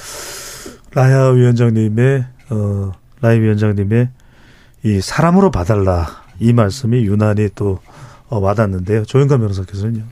[0.93, 2.91] 라야 위원장님의 어,
[3.21, 4.09] 라이 위원장님의
[4.85, 7.79] 이 사람으로 봐달라 이 말씀이 유난히 또
[8.27, 9.03] 어, 와닿는데요.
[9.05, 10.03] 조영관 변호사께서는요.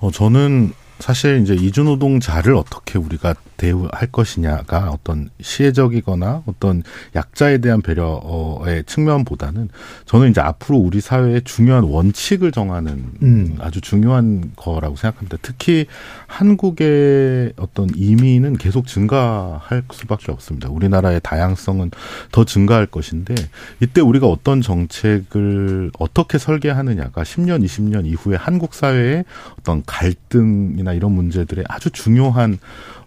[0.00, 6.82] 어 저는 사실 이제 이주노동자를 어떻게 우리가 대우할 것이냐가 어떤 시혜적이거나 어떤
[7.14, 9.68] 약자에 대한 배려의 측면보다는
[10.04, 13.56] 저는 이제 앞으로 우리 사회의 중요한 원칙을 정하는 음.
[13.60, 15.38] 아주 중요한 거라고 생각합니다.
[15.42, 15.86] 특히
[16.26, 20.68] 한국의 어떤 이민은 계속 증가할 수밖에 없습니다.
[20.68, 21.90] 우리나라의 다양성은
[22.32, 23.34] 더 증가할 것인데
[23.80, 29.24] 이때 우리가 어떤 정책을 어떻게 설계하느냐가 10년, 20년 이후에 한국 사회의
[29.58, 32.58] 어떤 갈등이나 이런 문제들의 아주 중요한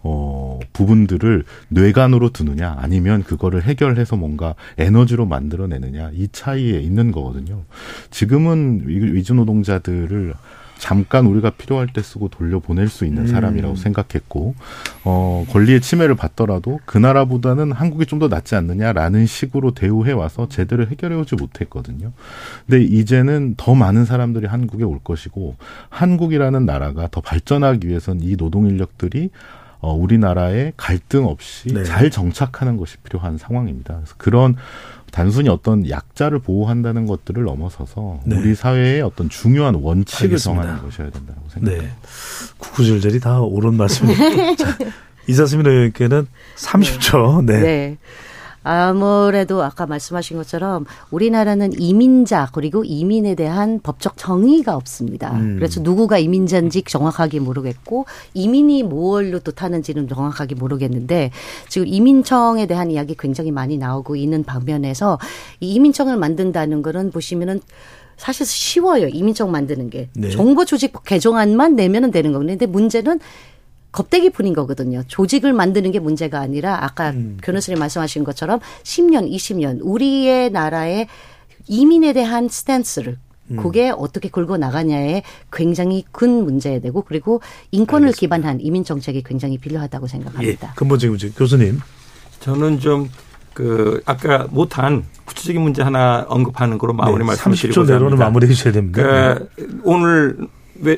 [0.01, 7.63] 어, 부분들을 뇌관으로 두느냐 아니면 그거를 해결해서 뭔가 에너지로 만들어내느냐 이 차이에 있는 거거든요.
[8.11, 10.33] 지금은 위주 노동자들을
[10.79, 13.27] 잠깐 우리가 필요할 때 쓰고 돌려보낼 수 있는 음.
[13.27, 14.55] 사람이라고 생각했고
[15.03, 20.85] 어 권리의 침해를 받더라도 그 나라보다는 한국이 좀 더 낫지 않느냐라는 식으로 대우해 와서 제대로
[20.87, 22.11] 해결해 오지 못했거든요.
[22.65, 25.55] 근데 이제는 더 많은 사람들이 한국에 올 것이고
[25.89, 29.29] 한국이라는 나라가 더 발전하기 위해선 이 노동 인력들이
[29.81, 31.83] 어, 우리나라에 갈등 없이 네.
[31.83, 33.95] 잘 정착하는 것이 필요한 상황입니다.
[33.95, 34.55] 그래서 그런
[35.11, 38.37] 단순히 어떤 약자를 보호한다는 것들을 넘어서서 네.
[38.37, 40.61] 우리 사회의 어떤 중요한 원칙을 알겠습니다.
[40.61, 41.87] 정하는 것이어야 된다고 생각합니다.
[41.87, 41.93] 네.
[42.57, 44.65] 구구절절이 다 옳은 말씀입니다.
[45.27, 46.27] 이사스민 의원께는
[46.57, 47.45] 30초.
[47.45, 47.59] 네.
[47.59, 47.97] 네.
[48.63, 55.33] 아무래도 아까 말씀하신 것처럼 우리나라는 이민자 그리고 이민에 대한 법적 정의가 없습니다.
[55.33, 55.55] 음.
[55.57, 61.31] 그래서 누구가 이민자인지 정확하게 모르겠고 이민이 무엇로 뜻하는지는 정확하게 모르겠는데
[61.67, 65.19] 지금 이민청에 대한 이야기 굉장히 많이 나오고 있는 방면에서
[65.59, 67.61] 이 이민청을 만든다는 거는 보시면은
[68.19, 69.07] 사실 쉬워요.
[69.07, 70.09] 이민청 만드는 게.
[70.13, 70.29] 네.
[70.29, 72.51] 정보 조직법 개정안만 내면은 되는 거거든요.
[72.51, 73.19] 근데 문제는
[73.91, 75.03] 겁대기 뿐인 거거든요.
[75.07, 77.37] 조직을 만드는 게 문제가 아니라 아까 음.
[77.41, 81.07] 변호사님 말씀하신 것처럼 10년, 20년 우리의 나라의
[81.67, 83.17] 이민에 대한 스탠스를
[83.51, 83.57] 음.
[83.57, 88.19] 그게 어떻게 굴고 나가냐에 굉장히 큰 문제가 되고 그리고 인권을 알겠습니다.
[88.19, 90.67] 기반한 이민 정책이 굉장히 필요하다고 생각합니다.
[90.67, 91.79] 예, 근본적인 문제 교수님.
[92.39, 93.09] 저는 좀
[93.59, 98.71] 그 아까 못한 구체적인 문제 하나 언급하는 거로 마무리 네, 말씀드리고 30초 내로는 마무리해 주셔야
[98.71, 99.01] 됩니다.
[99.01, 99.67] 그 네.
[99.83, 100.37] 오늘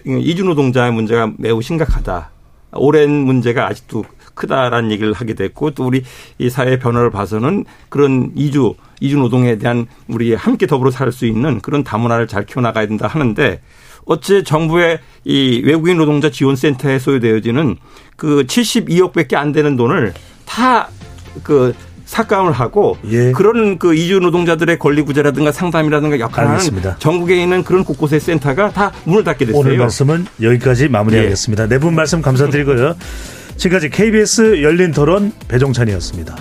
[0.05, 2.29] 이주노동자의 문제가 매우 심각하다.
[2.73, 4.03] 오랜 문제가 아직도
[4.33, 6.03] 크다라는 얘기를 하게 됐고 또 우리
[6.39, 11.59] 이 사회 변화를 봐서는 그런 이주 이주 노동에 대한 우리 함께 더불어 살 수 있는
[11.61, 13.61] 그런 다문화를 잘 키워나가야 된다 하는데
[14.05, 17.77] 어째 정부의 이 외국인 노동자 지원센터에 소요되어지는
[18.15, 20.13] 그 72억밖에 안 되는 돈을
[20.45, 21.73] 다그
[22.11, 23.31] 삭감을 하고 예.
[23.31, 26.89] 그런 그 이주 노동자들의 권리 구제라든가 상담이라든가 역할을 알겠습니다.
[26.89, 29.61] 하는 전국에 있는 그런 곳곳의 센터가 다 문을 닫게 됐어요.
[29.61, 31.63] 오늘 말씀은 여기까지 마무리하겠습니다.
[31.63, 31.67] 예.
[31.69, 32.95] 네분 말씀 감사드리고요.
[33.55, 36.35] 지금까지 KBS 열린 토론 배종찬이었습니다.